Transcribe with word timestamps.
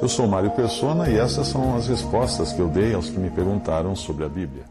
Eu 0.00 0.08
sou 0.08 0.26
Mário 0.26 0.50
Persona 0.52 1.10
e 1.10 1.18
essas 1.18 1.48
são 1.48 1.76
as 1.76 1.86
respostas 1.86 2.50
que 2.50 2.60
eu 2.60 2.68
dei 2.68 2.94
aos 2.94 3.10
que 3.10 3.18
me 3.18 3.28
perguntaram 3.28 3.94
sobre 3.94 4.24
a 4.24 4.28
Bíblia. 4.28 4.64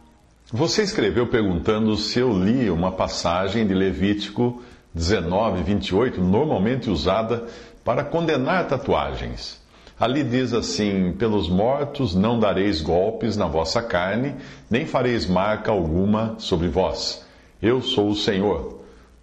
Você 0.52 0.82
escreveu 0.82 1.28
perguntando 1.28 1.96
se 1.96 2.18
eu 2.18 2.32
li 2.32 2.72
uma 2.72 2.92
passagem 2.92 3.68
de 3.68 3.76
Levítico 3.76 4.64
19, 4.96 5.62
28, 5.62 6.20
normalmente 6.20 6.90
usada 6.90 7.46
para 7.84 8.04
condenar 8.04 8.68
tatuagens. 8.68 9.62
Ali 10.00 10.24
diz 10.24 10.54
assim: 10.54 11.12
Pelos 11.12 11.48
mortos 11.48 12.16
não 12.16 12.40
dareis 12.40 12.82
golpes 12.82 13.38
na 13.38 13.46
vossa 13.46 13.82
carne, 13.82 14.34
nem 14.70 14.88
fareis 14.88 15.28
marca 15.28 15.72
alguma 15.72 16.36
sobre 16.40 16.68
vós. 16.68 17.24
Eu 17.62 17.82
sou 17.82 18.10
o 18.10 18.16
Senhor. 18.16 18.78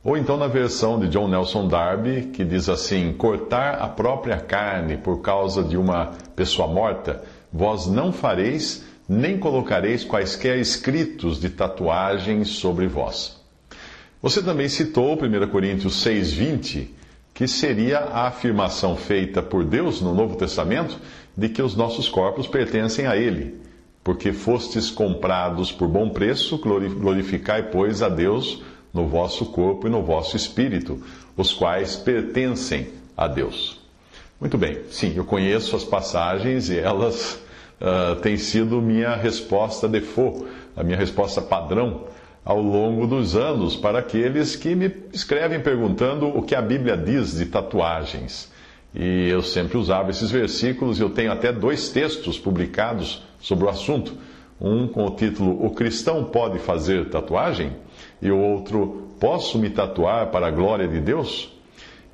Ou 0.05 0.19
então 0.19 0.37
na 0.37 0.47
versão 0.47 1.01
de 1.01 1.09
John 1.09 1.29
Nelson 1.29 1.67
Darby, 1.67 2.29
que 2.35 2.45
diz 2.45 2.69
assim: 2.69 3.15
Cortar 3.15 3.77
a 3.77 3.89
própria 3.89 4.37
carne 4.37 4.99
por 4.99 5.23
causa 5.23 5.63
de 5.63 5.79
uma 5.79 6.11
pessoa 6.37 6.69
morta, 6.69 7.23
vós 7.51 7.87
não 7.87 8.13
fareis, 8.13 8.85
nem 9.09 9.39
colocareis 9.39 10.05
quaisquer 10.05 10.59
escritos 10.59 11.41
de 11.41 11.49
tatuagem 11.49 12.45
sobre 12.45 12.87
vós. 12.87 13.41
Você 14.21 14.43
também 14.43 14.69
citou 14.69 15.15
1 15.15 15.49
Coríntios 15.49 16.05
6,20 16.05 16.89
que 17.33 17.49
seria 17.49 17.99
a 17.99 18.29
afirmação 18.29 18.97
feita 18.97 19.43
por 19.43 19.65
Deus 19.65 20.01
no 20.01 20.15
Novo 20.15 20.37
Testamento 20.37 20.99
de 21.37 21.49
que 21.49 21.61
os 21.61 21.75
nossos 21.75 22.09
corpos 22.09 22.47
pertencem 22.47 23.07
a 23.07 23.17
Ele. 23.17 23.61
Porque 24.05 24.33
fostes 24.33 24.91
comprados 24.91 25.73
por 25.73 25.89
bom 25.89 26.11
preço, 26.11 26.59
glorificai, 26.59 27.71
pois, 27.71 28.03
a 28.03 28.09
Deus 28.09 28.63
no 28.95 29.09
vosso 29.09 29.47
corpo 29.47 29.89
e 29.89 29.91
no 29.91 30.03
vosso 30.03 30.37
espírito, 30.37 31.03
os 31.37 31.53
quais 31.53 31.97
pertencem 31.97 32.89
a 33.17 33.27
Deus. 33.27 33.81
Muito 34.41 34.57
bem, 34.57 34.79
sim, 34.91 35.13
eu 35.17 35.25
conheço 35.25 35.75
as 35.75 35.85
passagens 35.85 36.71
e 36.71 36.79
elas 36.79 37.43
uh, 37.81 38.15
têm 38.21 38.37
sido 38.37 38.81
minha 38.81 39.17
resposta 39.17 39.89
default, 39.89 40.47
a 40.77 40.85
minha 40.85 40.97
resposta 40.97 41.43
padrão 41.43 42.05
ao 42.45 42.61
longo 42.61 43.07
dos 43.07 43.35
anos 43.35 43.75
para 43.75 44.01
aqueles 44.01 44.55
que 44.55 44.75
me 44.75 44.93
escrevem 45.13 45.61
perguntando 45.61 46.27
o 46.29 46.43
que 46.43 46.55
a 46.55 46.61
Bíblia 46.61 46.97
diz 46.97 47.39
de 47.39 47.47
tatuagens. 47.47 48.53
E 48.95 49.29
eu 49.29 49.43
sempre 49.43 49.77
usava 49.77 50.11
esses 50.11 50.31
versículos 50.31 50.99
e 50.99 51.03
eu 51.03 51.11
tenho 51.11 51.33
até 51.33 51.51
dois 51.51 51.89
textos 51.89 52.39
publicados 52.39 53.25
sobre 53.41 53.65
o 53.65 53.69
assunto. 53.69 54.15
Um 54.61 54.87
com 54.87 55.05
o 55.07 55.11
título 55.11 55.65
O 55.65 55.71
Cristão 55.71 56.25
Pode 56.25 56.59
Fazer 56.59 57.09
Tatuagem? 57.09 57.73
E 58.25 58.31
o 58.31 58.39
outro 58.39 59.05
Posso 59.25 59.59
me 59.59 59.71
tatuar 59.71 60.27
para 60.27 60.49
a 60.49 60.51
glória 60.51 60.87
de 60.87 61.01
Deus? 61.01 61.51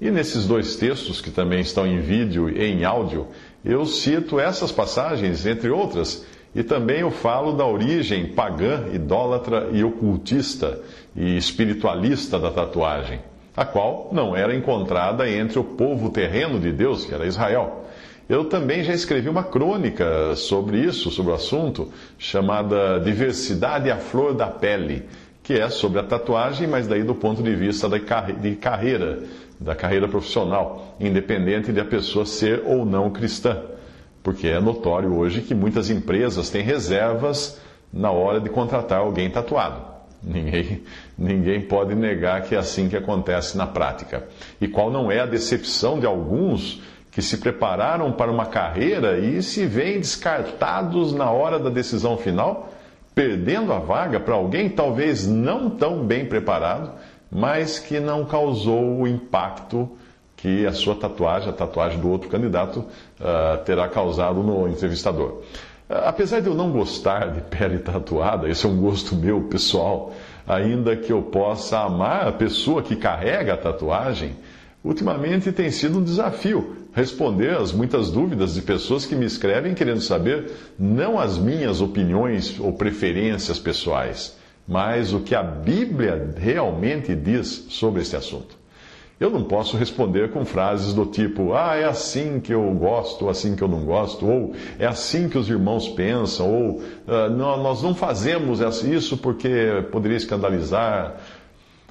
E 0.01 0.11
nesses 0.11 0.47
dois 0.47 0.77
textos, 0.77 1.21
que 1.21 1.31
também 1.31 1.61
estão 1.61 1.87
em 1.87 1.99
vídeo 1.99 2.49
e 2.49 2.63
em 2.63 2.85
áudio, 2.85 3.27
eu 3.65 3.85
cito 3.85 4.39
essas 4.39 4.71
passagens, 4.71 5.45
entre 5.45 5.71
outras, 5.71 6.25
e 6.55 6.63
também 6.63 7.01
eu 7.01 7.11
falo 7.11 7.53
da 7.53 7.67
origem 7.67 8.27
pagã, 8.29 8.85
idólatra 8.93 9.71
e 9.73 9.83
ocultista 9.83 10.81
e 11.17 11.37
espiritualista 11.37 12.39
da 12.39 12.51
tatuagem, 12.51 13.21
a 13.57 13.65
qual 13.65 14.09
não 14.13 14.37
era 14.37 14.55
encontrada 14.55 15.29
entre 15.29 15.59
o 15.59 15.65
povo 15.65 16.11
terreno 16.11 16.61
de 16.61 16.71
Deus, 16.71 17.05
que 17.05 17.13
era 17.13 17.27
Israel. 17.27 17.87
Eu 18.29 18.45
também 18.45 18.85
já 18.85 18.95
escrevi 18.95 19.29
uma 19.29 19.43
crônica 19.43 20.37
sobre 20.37 20.79
isso, 20.79 21.11
sobre 21.11 21.33
o 21.33 21.35
assunto, 21.35 21.93
chamada 22.17 23.01
Diversidade 23.01 23.91
à 23.91 23.97
Flor 23.97 24.33
da 24.33 24.47
Pele, 24.47 25.09
que 25.51 25.61
é 25.61 25.69
sobre 25.69 25.99
a 25.99 26.05
tatuagem, 26.05 26.69
mas 26.69 26.87
daí 26.87 27.03
do 27.03 27.15
ponto 27.15 27.43
de 27.43 27.55
vista 27.57 27.89
de 27.89 28.55
carreira, 28.57 29.19
da 29.59 29.75
carreira 29.75 30.07
profissional, 30.07 30.95
independente 31.01 31.73
de 31.73 31.81
a 31.81 31.85
pessoa 31.85 32.25
ser 32.25 32.63
ou 32.65 32.87
não 32.87 33.11
cristã 33.11 33.61
porque 34.23 34.49
é 34.49 34.61
notório 34.61 35.17
hoje 35.17 35.41
que 35.41 35.55
muitas 35.55 35.91
empresas 35.91 36.51
têm 36.51 36.63
reservas 36.63 37.61
na 37.93 38.11
hora 38.11 38.41
de 38.41 38.49
contratar 38.49 38.99
alguém 38.99 39.31
tatuado. 39.31 39.91
Ninguém, 40.23 40.83
ninguém 41.17 41.61
pode 41.63 41.95
negar 41.95 42.43
que 42.43 42.55
é 42.55 42.59
assim 42.59 42.89
que 42.89 42.97
acontece 42.97 43.57
na 43.57 43.67
prática. 43.67 44.29
E 44.61 44.69
qual 44.69 44.91
não 44.91 45.11
é 45.11 45.21
a 45.21 45.27
decepção 45.27 45.99
de 45.99 46.07
alguns 46.07 46.83
que 47.11 47.23
se 47.23 47.39
prepararam 47.39 48.13
para 48.13 48.31
uma 48.31 48.47
carreira 48.47 49.19
e 49.19 49.43
se 49.43 49.67
veem 49.67 49.99
descartados 49.99 51.13
na 51.13 51.31
hora 51.31 51.59
da 51.59 51.71
decisão 51.71 52.17
final, 52.17 52.70
perdendo 53.15 53.73
a 53.73 53.79
vaga 53.79 54.21
para 54.21 54.35
alguém 54.35 54.69
talvez 54.69 55.27
não 55.27 55.71
tão 55.71 56.05
bem 56.05 56.27
preparado, 56.27 56.93
mas 57.31 57.79
que 57.79 58.01
não 58.01 58.25
causou 58.25 59.01
o 59.01 59.07
impacto 59.07 59.89
que 60.37 60.67
a 60.67 60.73
sua 60.73 60.95
tatuagem, 60.95 61.51
a 61.51 61.53
tatuagem 61.53 62.01
do 62.01 62.09
outro 62.09 62.29
candidato, 62.29 62.81
uh, 62.81 63.63
terá 63.65 63.89
causado 63.89 64.43
no 64.43 64.67
entrevistador. 64.69 65.43
Uh, 65.89 66.07
apesar 66.07 66.41
de 66.41 66.47
eu 66.47 66.55
não 66.55 66.71
gostar 66.71 67.31
de 67.31 67.43
pele 67.43 67.79
tatuada, 67.85 68.49
esse 68.49 68.65
é 68.65 68.69
um 68.69 68.81
gosto 68.81 69.15
meu 69.15 69.43
pessoal, 69.43 70.13
ainda 70.49 70.97
que 70.97 71.13
eu 71.13 71.23
possa 71.23 71.81
amar 71.81 72.27
a 72.27 72.33
pessoa 72.33 72.83
que 72.83 72.97
carrega 72.97 73.53
a 73.53 73.57
tatuagem, 73.57 74.35
ultimamente 74.83 75.53
tem 75.53 75.71
sido 75.71 75.99
um 75.99 76.05
desafio 76.05 76.77
responder 76.93 77.57
às 77.57 77.73
muitas 77.73 78.11
dúvidas 78.11 78.55
de 78.55 78.63
pessoas 78.63 79.07
que 79.07 79.15
me 79.15 79.25
escrevem 79.25 79.75
querendo 79.75 80.01
saber 80.01 80.51
não 80.79 81.19
as 81.19 81.39
minhas 81.39 81.81
opiniões 81.81 82.59
ou 82.59 82.73
preferências 82.73 83.59
pessoais, 83.59 84.37
mas 84.67 85.13
o 85.13 85.21
que 85.21 85.35
a 85.35 85.43
Bíblia 85.43 86.35
realmente 86.37 87.15
diz 87.15 87.67
sobre 87.69 88.03
esse 88.03 88.17
assunto. 88.17 88.59
Eu 89.21 89.29
não 89.29 89.45
posso 89.45 89.77
responder 89.77 90.31
com 90.31 90.47
frases 90.47 90.95
do 90.95 91.05
tipo, 91.05 91.53
ah, 91.53 91.77
é 91.77 91.85
assim 91.85 92.41
que 92.41 92.55
eu 92.55 92.73
gosto, 92.73 93.27
ou 93.27 93.31
assim 93.31 93.55
que 93.55 93.61
eu 93.61 93.69
não 93.69 93.85
gosto, 93.85 94.27
ou 94.27 94.55
é 94.79 94.87
assim 94.87 95.29
que 95.29 95.37
os 95.37 95.47
irmãos 95.51 95.91
pensam, 95.91 96.51
ou 96.51 96.83
ah, 97.07 97.29
nós 97.29 97.83
não 97.83 97.95
fazemos 97.95 98.61
isso 98.83 99.19
porque 99.19 99.85
poderia 99.93 100.17
escandalizar. 100.17 101.17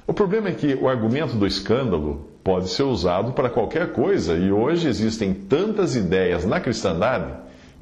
O 0.08 0.12
problema 0.12 0.48
é 0.48 0.52
que 0.52 0.74
o 0.74 0.88
argumento 0.88 1.36
do 1.36 1.46
escândalo 1.46 2.29
pode 2.42 2.68
ser 2.68 2.84
usado 2.84 3.32
para 3.32 3.50
qualquer 3.50 3.92
coisa, 3.92 4.34
e 4.34 4.50
hoje 4.50 4.88
existem 4.88 5.32
tantas 5.34 5.96
ideias 5.96 6.44
na 6.44 6.60
cristandade 6.60 7.32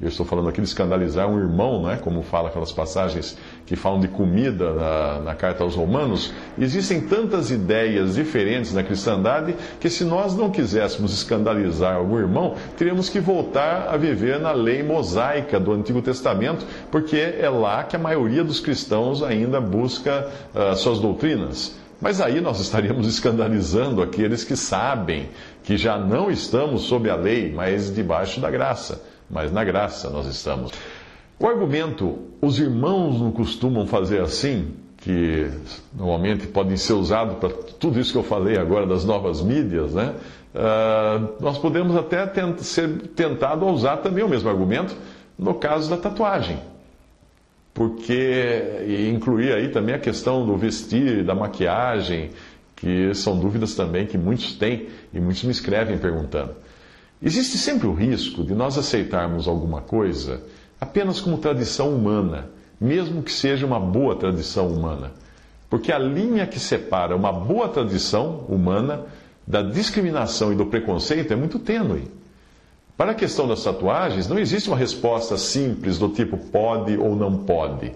eu 0.01 0.07
estou 0.07 0.25
falando 0.25 0.47
aqui 0.47 0.61
de 0.61 0.67
escandalizar 0.67 1.27
um 1.27 1.37
irmão, 1.37 1.81
não 1.81 1.91
é? 1.91 1.97
como 1.97 2.23
fala 2.23 2.47
aquelas 2.47 2.71
passagens 2.71 3.37
que 3.65 3.75
falam 3.75 3.99
de 3.99 4.07
comida 4.07 4.73
na, 4.73 5.19
na, 5.19 5.35
carta 5.35 5.61
aos 5.61 5.75
Romanos. 5.75 6.33
Existem 6.57 7.01
tantas 7.01 7.51
ideias 7.51 8.15
diferentes 8.15 8.73
na 8.73 8.81
cristandade 8.81 9.53
que, 9.77 9.89
se 9.89 10.05
nós 10.05 10.33
não 10.33 10.49
quiséssemos 10.51 11.11
escandalizar 11.11 11.97
algum 11.97 12.17
irmão, 12.17 12.55
teríamos 12.77 13.09
que 13.09 13.19
voltar 13.19 13.89
a 13.89 13.97
viver 13.97 14.39
na 14.39 14.53
lei 14.53 14.81
mosaica 14.81 15.59
do 15.59 15.73
Antigo 15.73 16.01
Testamento, 16.01 16.65
porque 16.89 17.17
é 17.17 17.49
lá 17.49 17.83
que 17.83 17.97
a 17.97 17.99
maioria 17.99 18.43
dos 18.43 18.61
cristãos 18.61 19.21
ainda 19.21 19.59
busca 19.59 20.29
uh, 20.55 20.77
suas 20.77 20.99
doutrinas. 20.99 21.77
Mas 22.01 22.21
aí 22.21 22.39
nós 22.39 22.59
estaríamos 22.59 23.07
escandalizando 23.07 24.01
aqueles 24.01 24.43
que 24.43 24.55
sabem 24.55 25.29
que 25.63 25.77
já 25.77 25.97
não 25.97 26.31
estamos 26.31 26.83
sob 26.83 27.09
a 27.09 27.15
lei, 27.15 27.51
mas 27.51 27.93
debaixo 27.93 28.39
da 28.39 28.49
graça 28.49 29.01
mas 29.29 29.51
na 29.51 29.63
graça 29.63 30.09
nós 30.09 30.25
estamos. 30.25 30.71
O 31.39 31.47
argumento, 31.47 32.19
os 32.41 32.59
irmãos 32.59 33.19
não 33.19 33.31
costumam 33.31 33.85
fazer 33.85 34.21
assim, 34.21 34.73
que 34.97 35.49
normalmente 35.95 36.47
podem 36.47 36.75
ser 36.75 36.93
usados 36.93 37.37
para 37.37 37.49
tudo 37.49 37.99
isso 37.99 38.11
que 38.11 38.17
eu 38.17 38.23
falei 38.23 38.57
agora 38.57 38.85
das 38.85 39.05
novas 39.05 39.41
mídias, 39.41 39.93
né? 39.93 40.15
Uh, 40.53 41.41
nós 41.41 41.57
podemos 41.57 41.95
até 41.95 42.25
tent 42.25 42.59
ser 42.59 42.89
tentados 43.15 43.65
a 43.65 43.71
usar 43.71 43.97
também 43.97 44.23
o 44.23 44.27
mesmo 44.27 44.49
argumento 44.49 44.95
no 45.37 45.53
caso 45.53 45.89
da 45.89 45.95
tatuagem. 45.95 46.59
Porque, 47.79 49.09
incluir 49.09 49.53
aí 49.53 49.69
também 49.69 49.95
a 49.95 49.99
questão 49.99 50.45
do 50.45 50.57
vestir, 50.57 51.23
da 51.23 51.33
maquiagem, 51.33 52.31
que 52.75 53.13
são 53.15 53.39
dúvidas 53.39 53.73
também 53.73 54.05
que 54.05 54.17
muitos 54.17 54.53
têm 54.53 54.89
e 55.13 55.19
muitos 55.21 55.45
me 55.45 55.51
escrevem 55.51 55.97
perguntando. 55.97 56.55
Existe 57.23 57.57
sempre 57.57 57.87
o 57.87 57.93
risco 57.93 58.43
de 58.43 58.53
nós 58.53 58.77
aceitarmos 58.77 59.47
alguma 59.47 59.79
coisa 59.79 60.41
apenas 60.77 61.21
como 61.21 61.37
tradição 61.37 61.95
humana, 61.95 62.49
mesmo 62.81 63.23
que 63.23 63.31
seja 63.31 63.65
uma 63.65 63.79
boa 63.79 64.13
tradição 64.17 64.67
humana. 64.67 65.13
Porque 65.69 65.89
a 65.89 65.97
linha 65.97 66.45
que 66.45 66.59
separa 66.59 67.15
uma 67.15 67.31
boa 67.31 67.69
tradição 67.69 68.45
humana 68.49 69.05
da 69.47 69.61
discriminação 69.61 70.51
e 70.51 70.55
do 70.57 70.65
preconceito 70.65 71.31
é 71.31 71.35
muito 71.37 71.57
tênue. 71.57 72.11
Para 72.99 73.11
a 73.11 73.15
questão 73.15 73.47
das 73.47 73.63
tatuagens, 73.63 74.27
não 74.27 74.37
existe 74.37 74.67
uma 74.67 74.75
resposta 74.75 75.37
simples 75.37 75.97
do 75.97 76.09
tipo 76.09 76.35
pode 76.35 76.97
ou 76.97 77.15
não 77.15 77.33
pode. 77.33 77.93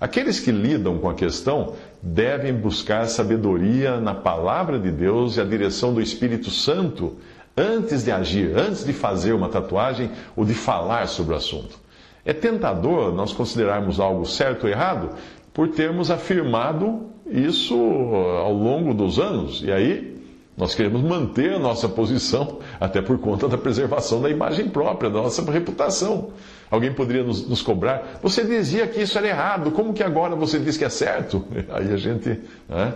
Aqueles 0.00 0.40
que 0.40 0.50
lidam 0.50 0.98
com 0.98 1.08
a 1.08 1.14
questão 1.14 1.74
devem 2.02 2.52
buscar 2.52 3.06
sabedoria 3.06 4.00
na 4.00 4.12
palavra 4.12 4.76
de 4.76 4.90
Deus 4.90 5.36
e 5.36 5.40
a 5.40 5.44
direção 5.44 5.94
do 5.94 6.02
Espírito 6.02 6.50
Santo 6.50 7.16
antes 7.56 8.02
de 8.02 8.10
agir, 8.10 8.58
antes 8.58 8.84
de 8.84 8.92
fazer 8.92 9.34
uma 9.34 9.48
tatuagem 9.48 10.10
ou 10.34 10.44
de 10.44 10.54
falar 10.54 11.06
sobre 11.06 11.32
o 11.32 11.36
assunto. 11.36 11.78
É 12.24 12.32
tentador 12.32 13.14
nós 13.14 13.32
considerarmos 13.32 14.00
algo 14.00 14.26
certo 14.26 14.64
ou 14.64 14.68
errado 14.68 15.10
por 15.54 15.68
termos 15.68 16.10
afirmado 16.10 17.06
isso 17.24 17.76
ao 17.76 18.52
longo 18.52 18.94
dos 18.94 19.20
anos. 19.20 19.62
E 19.62 19.70
aí 19.70 20.19
Nós 20.60 20.74
queremos 20.74 21.00
manter 21.00 21.54
a 21.54 21.58
nossa 21.58 21.88
posição, 21.88 22.58
até 22.78 23.00
por 23.00 23.18
conta 23.18 23.48
da 23.48 23.56
preservação 23.56 24.20
da 24.20 24.28
imagem 24.28 24.68
própria, 24.68 25.08
da 25.08 25.22
nossa 25.22 25.42
reputação. 25.50 26.28
Alguém 26.70 26.92
poderia 26.92 27.24
nos, 27.24 27.48
nos, 27.48 27.62
cobrar, 27.62 28.20
você 28.22 28.44
dizia 28.44 28.86
que 28.86 29.00
isso 29.00 29.16
era 29.16 29.26
errado, 29.26 29.70
como 29.70 29.94
que 29.94 30.02
agora 30.02 30.36
você 30.36 30.58
diz 30.58 30.76
que 30.76 30.84
é 30.84 30.90
certo? 30.90 31.42
Aí 31.72 31.90
a 31.90 31.96
gente. 31.96 32.38
Né? 32.68 32.92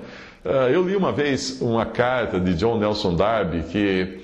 Eu 0.71 0.87
li 0.87 0.95
uma 0.95 1.11
vez 1.11 1.63
uma 1.63 1.87
carta 1.87 2.39
de 2.39 2.53
John 2.53 2.79
Nelson 2.79 3.17
Darby 3.17 3.63
que, 3.63 4.21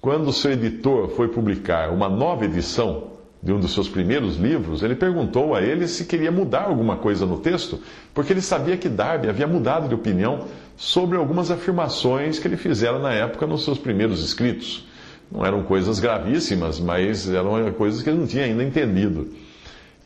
quando 0.00 0.32
seu 0.32 0.50
editor 0.50 1.08
foi 1.10 1.28
publicar 1.28 1.90
uma 1.90 2.08
nova 2.08 2.44
edição 2.44 3.11
de 3.42 3.52
um 3.52 3.58
dos 3.58 3.74
seus 3.74 3.88
primeiros 3.88 4.36
livros, 4.36 4.82
ele 4.82 4.94
perguntou 4.94 5.54
a 5.54 5.60
ele 5.60 5.88
se 5.88 6.04
queria 6.04 6.30
mudar 6.30 6.62
alguma 6.62 6.96
coisa 6.96 7.26
no 7.26 7.38
texto, 7.38 7.80
porque 8.14 8.32
ele 8.32 8.40
sabia 8.40 8.76
que 8.76 8.88
Darby 8.88 9.28
havia 9.28 9.48
mudado 9.48 9.88
de 9.88 9.94
opinião 9.94 10.46
sobre 10.76 11.18
algumas 11.18 11.50
afirmações 11.50 12.38
que 12.38 12.46
ele 12.46 12.56
fizera 12.56 13.00
na 13.00 13.12
época 13.12 13.46
nos 13.46 13.64
seus 13.64 13.78
primeiros 13.78 14.24
escritos. 14.24 14.86
Não 15.30 15.44
eram 15.44 15.64
coisas 15.64 15.98
gravíssimas, 15.98 16.78
mas 16.78 17.28
eram 17.28 17.72
coisas 17.72 18.02
que 18.02 18.10
ele 18.10 18.18
não 18.18 18.26
tinha 18.26 18.44
ainda 18.44 18.62
entendido. 18.62 19.32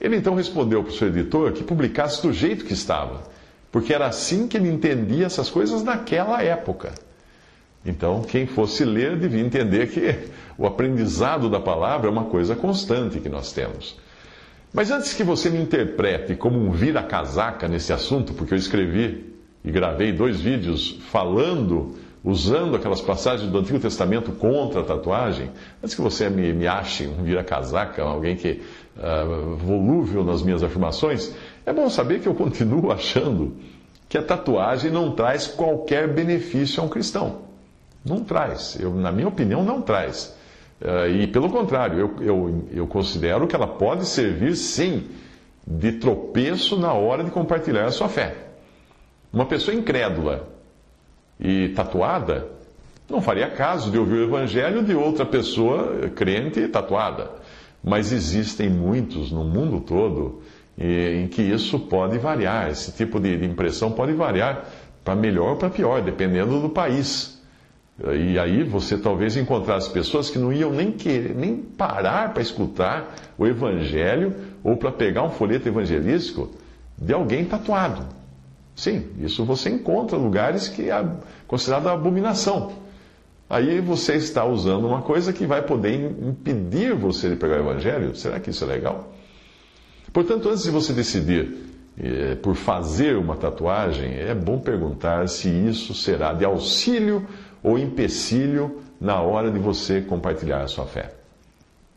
Ele 0.00 0.17
então 0.17 0.35
respondeu 0.35 0.83
para 0.83 0.93
o 0.93 0.94
seu 0.94 1.09
editor 1.09 1.53
que 1.53 1.65
publicasse 1.65 2.23
do 2.23 2.33
jeito 2.33 2.65
que 2.65 2.73
estava, 2.73 3.23
porque 3.71 3.93
era 3.93 4.06
assim 4.06 4.47
que 4.49 4.56
ele 4.56 4.69
entendia 4.69 5.27
essas 5.27 5.50
coisas 5.50 5.83
naquela 5.83 6.43
época. 6.43 6.94
Então, 7.87 8.23
quem 8.23 8.47
fosse 8.47 8.85
ler 8.85 9.17
devia 9.17 9.41
entender 9.41 9.87
que 9.88 10.29
o 10.59 10.67
aprendizado 10.67 11.49
da 11.49 11.61
palavra 11.61 12.09
é 12.09 12.11
uma 12.11 12.25
coisa 12.25 12.56
constante 12.56 13.21
que 13.21 13.29
nós 13.29 13.53
temos. 13.53 13.97
Mas 14.73 14.91
antes 14.91 15.15
que 15.15 15.23
você 15.23 15.49
me 15.49 15.62
interprete 15.62 16.35
como 16.35 16.59
um 16.59 16.73
vira-casaca 16.73 17.69
nesse 17.69 17.93
assunto, 17.93 18.35
porque 18.35 18.55
eu 18.55 18.59
escrevi 18.59 19.33
e 19.65 19.71
gravei 19.71 20.12
dois 20.12 20.41
vídeos 20.41 20.99
falando, 21.11 21.94
usando 22.25 22.75
aquelas 22.75 23.00
passagens 23.00 23.50
do 23.50 23.59
Antigo 23.59 23.79
Testamento 23.79 24.33
contra 24.33 24.81
a 24.81 24.85
tatuagem, 24.85 25.50
antes 25.83 25.94
que 25.94 26.03
você 26.03 26.29
me, 26.29 26.53
me 26.53 26.67
ache 26.67 27.06
um 27.06 27.23
vira-casaca, 27.23 28.03
alguém 28.03 28.35
que 28.37 28.61
uh, 28.97 29.56
volúvel 29.56 30.25
nas 30.25 30.43
minhas 30.43 30.62
afirmações, 30.62 31.33
é 31.65 31.73
bom 31.73 31.88
saber 31.88 32.21
que 32.21 32.27
eu 32.27 32.35
continuo 32.35 32.91
achando 32.93 33.56
que 34.09 34.19
a 34.19 34.23
tatuagem 34.23 34.91
não 34.91 35.12
traz 35.12 35.47
qualquer 35.47 36.12
benefício 36.12 36.83
a 36.83 36.87
um 36.87 36.88
cristão. 36.88 37.45
Não 38.06 38.23
traz. 38.23 38.79
Eu, 38.79 38.94
na 38.94 39.11
minha 39.11 39.29
opinião, 39.29 39.64
não 39.64 39.82
traz. 39.82 40.37
Uh, 40.81 41.08
e 41.11 41.26
pelo 41.26 41.50
contrário, 41.50 41.99
eu, 41.99 42.23
eu, 42.23 42.69
eu 42.70 42.87
considero 42.87 43.47
que 43.47 43.56
ela 43.56 43.67
pode 43.67 44.06
servir, 44.06 44.55
sim, 44.55 45.08
de 45.67 45.93
tropeço 45.93 46.79
na 46.79 46.93
hora 46.93 47.25
de 47.25 47.31
compartilhar 47.31 47.87
a 47.87 47.91
sua 47.91 48.08
fé. 48.08 48.35
Uma 49.32 49.47
pessoa 49.47 49.75
incrédula 49.75 50.49
e 51.41 51.70
tatuada 51.70 52.49
não 53.08 53.20
faria 53.20 53.49
caso 53.49 53.91
de 53.91 53.99
ouvir 53.99 54.14
o 54.14 54.25
evangelho 54.25 54.82
de 54.82 54.94
outra 54.94 55.25
pessoa 55.25 56.09
crente 56.14 56.61
e 56.61 56.69
tatuada. 56.69 57.31
Mas 57.82 58.12
existem 58.12 58.69
muitos 58.69 59.31
no 59.31 59.44
mundo 59.44 59.81
todo 59.81 60.43
em 60.79 61.26
que 61.29 61.41
isso 61.41 61.79
pode 61.79 62.19
variar, 62.19 62.69
esse 62.69 62.93
tipo 62.93 63.19
de 63.19 63.44
impressão 63.44 63.93
pode 63.93 64.12
variar 64.12 64.67
para 65.05 65.14
melhor 65.14 65.50
ou 65.50 65.56
para 65.56 65.70
pior, 65.70 66.02
dependendo 66.02 66.61
do 66.61 66.69
país. 66.69 67.36
E 67.98 68.38
aí 68.38 68.62
você 68.62 68.98
talvez 68.98 69.37
encontrasse 69.37 69.90
pessoas 69.90 70.28
que 70.28 70.38
não 70.38 70.52
iam 70.52 70.70
nem 70.70 70.93
querer, 70.93 71.34
nem 71.34 71.56
parar 71.56 72.34
para 72.34 72.43
escutar 72.43 73.14
o 73.38 73.46
evangelho 73.46 74.34
ou 74.62 74.76
para 74.76 74.93
pegar 74.93 75.22
um 75.22 75.31
folheto 75.31 75.66
evangelístico 75.66 76.50
de 76.98 77.14
alguém 77.14 77.44
tatuado. 77.46 78.04
Sim, 78.75 79.06
isso 79.19 79.44
você 79.46 79.70
encontra 79.70 80.19
lugares 80.19 80.69
que 80.69 80.90
é 80.90 81.06
considerada 81.46 81.90
abominação. 81.90 82.72
Aí 83.48 83.81
você 83.81 84.16
está 84.16 84.44
usando 84.44 84.87
uma 84.87 85.00
coisa 85.00 85.32
que 85.32 85.46
vai 85.46 85.62
poder 85.62 85.94
impedir 85.94 86.94
você 86.94 87.31
de 87.31 87.37
pegar 87.37 87.56
o 87.56 87.60
evangelho. 87.60 88.14
Será 88.14 88.38
que 88.38 88.50
isso 88.50 88.64
é 88.64 88.66
legal? 88.66 89.14
Portanto, 90.12 90.49
antes 90.50 90.64
de 90.64 90.70
você 90.70 90.92
decidir 90.92 91.66
eh, 91.99 92.34
por 92.42 92.56
fazer 92.56 93.16
uma 93.16 93.37
tatuagem, 93.37 94.14
é 94.14 94.34
bom 94.34 94.58
perguntar 94.58 95.28
se 95.28 95.49
isso 95.49 95.94
será 95.94 96.34
de 96.34 96.44
auxílio 96.44 97.25
ou 97.62 97.79
empecilho 97.79 98.81
na 99.00 99.20
hora 99.20 99.50
de 99.50 99.58
você 99.58 100.00
compartilhar 100.00 100.62
a 100.62 100.69
sua 100.69 100.87
fé. 100.87 101.12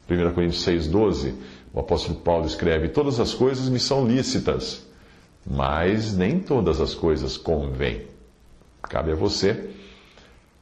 1 0.10 0.34
Coríntios 0.34 0.66
6,12, 0.66 1.34
o 1.74 1.80
apóstolo 1.80 2.20
Paulo 2.20 2.46
escreve: 2.46 2.90
Todas 2.90 3.20
as 3.20 3.34
coisas 3.34 3.70
me 3.70 3.80
são 3.80 4.08
lícitas, 4.08 4.86
mas 5.46 6.16
nem 6.16 6.40
todas 6.40 6.82
as 6.82 6.94
coisas 6.96 7.38
convêm. 7.38 8.08
Cabe 8.82 9.12
a 9.12 9.16
você 9.16 9.70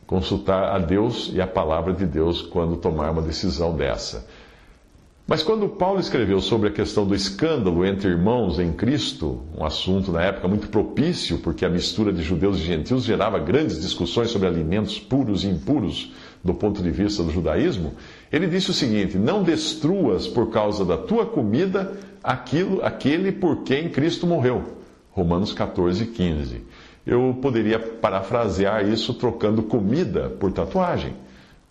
consultar 0.06 0.74
a 0.74 0.80
Deus 0.80 1.32
e 1.34 1.42
a 1.42 1.48
palavra 1.48 1.94
de 1.94 2.06
Deus 2.06 2.42
quando 2.42 2.78
tomar 2.78 3.12
uma 3.12 3.22
decisão 3.22 3.76
dessa. 3.76 4.26
Mas 5.30 5.44
quando 5.44 5.68
Paulo 5.68 6.00
escreveu 6.00 6.40
sobre 6.40 6.70
a 6.70 6.72
questão 6.72 7.06
do 7.06 7.14
escândalo 7.14 7.86
entre 7.86 8.10
irmãos 8.10 8.60
em 8.60 8.72
Cristo, 8.72 9.42
um 9.58 9.66
assunto 9.66 10.10
na 10.10 10.22
época 10.22 10.48
muito 10.48 10.70
propício, 10.70 11.40
porque 11.40 11.66
a 11.66 11.70
mistura 11.70 12.14
de 12.14 12.24
judeus 12.24 12.56
e 12.56 12.62
gentios 12.62 13.04
gerava 13.04 13.38
grandes 13.38 13.82
discussões 13.82 14.30
sobre 14.30 14.48
alimentos 14.48 14.98
puros 14.98 15.44
e 15.44 15.48
impuros 15.48 16.14
do 16.42 16.54
ponto 16.54 16.82
de 16.82 16.90
vista 16.90 17.24
do 17.24 17.30
judaísmo, 17.30 17.96
ele 18.32 18.48
disse 18.48 18.70
o 18.72 18.74
seguinte: 18.74 19.18
Não 19.18 19.44
destruas 19.44 20.26
por 20.30 20.50
causa 20.50 20.86
da 20.86 20.96
tua 20.96 21.26
comida 21.26 22.00
aquilo, 22.24 22.82
aquele 22.82 23.34
por 23.34 23.64
quem 23.64 23.90
Cristo 23.90 24.26
morreu. 24.26 24.78
Romanos 25.12 25.52
14, 25.52 26.06
15. 26.06 26.62
Eu 27.06 27.38
poderia 27.42 27.78
parafrasear 27.78 28.88
isso 28.88 29.14
trocando 29.14 29.62
comida 29.62 30.30
por 30.40 30.54
tatuagem 30.54 31.27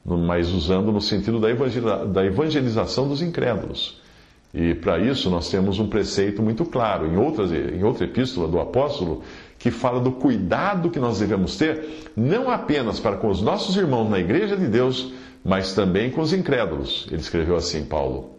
mas 0.07 0.51
usando 0.51 0.93
no 0.93 1.01
sentido 1.01 1.41
da 1.41 2.25
evangelização 2.25 3.09
dos 3.09 3.21
incrédulos. 3.21 4.01
E 4.55 4.75
para 4.75 4.99
isso 4.99 5.29
nós 5.29 5.51
temos 5.51 5.81
um 5.81 5.89
preceito 5.89 6.43
muito 6.43 6.65
claro 6.65 7.07
em, 7.07 7.17
outras, 7.17 7.51
em 7.53 7.83
outra 7.83 8.05
epístola 8.05 8.47
do 8.47 8.61
apóstolo 8.61 9.23
que 9.59 9.71
fala 9.71 10.01
do 10.01 10.13
cuidado 10.13 10.91
que 10.91 11.01
nós 11.01 11.19
devemos 11.19 11.57
ter, 11.57 12.11
não 12.17 12.49
apenas 12.49 13.01
para 13.01 13.17
com 13.17 13.29
os 13.29 13.43
nossos 13.43 13.77
irmãos 13.77 14.09
na 14.09 14.21
igreja 14.21 14.57
de 14.57 14.67
Deus, 14.67 15.13
mas 15.45 15.75
também 15.75 16.11
com 16.11 16.21
os 16.21 16.33
incrédulos. 16.33 17.07
Ele 17.09 17.21
escreveu 17.21 17.57
assim, 17.57 17.85
Paulo: 17.85 18.31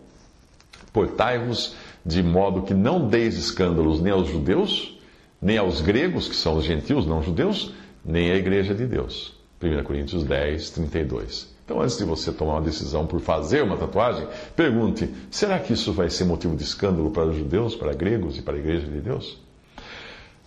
Portai-vos 0.94 1.76
de 2.06 2.24
modo 2.24 2.62
que 2.62 2.74
não 2.74 3.08
deis 3.08 3.38
escândalos 3.38 4.00
nem 4.02 4.14
aos 4.14 4.30
judeus, 4.30 4.98
nem 5.42 5.58
aos 5.58 5.82
gregos, 5.82 6.30
que 6.30 6.36
são 6.36 6.56
os 6.56 6.64
gentios 6.64 7.06
não 7.06 7.22
judeus, 7.22 7.74
nem 8.06 8.32
à 8.32 8.36
igreja 8.36 8.74
de 8.74 8.86
Deus. 8.86 9.36
1 9.62 9.84
Coríntios 9.84 10.24
10, 10.24 10.70
32. 10.70 11.57
Então, 11.68 11.82
antes 11.82 11.98
de 11.98 12.06
você 12.06 12.32
tomar 12.32 12.54
uma 12.54 12.62
decisão 12.62 13.06
por 13.06 13.20
fazer 13.20 13.62
uma 13.62 13.76
tatuagem, 13.76 14.26
pergunte: 14.56 15.14
será 15.30 15.60
que 15.60 15.74
isso 15.74 15.92
vai 15.92 16.10
ser 16.10 16.24
motivo 16.24 16.56
de 16.56 16.64
escândalo 16.64 17.12
para 17.12 17.26
os 17.26 17.36
judeus, 17.36 17.76
para 17.76 17.94
gregos 17.94 18.38
e 18.38 18.42
para 18.42 18.54
a 18.56 18.58
igreja 18.58 18.88
de 18.88 19.02
Deus? 19.02 19.38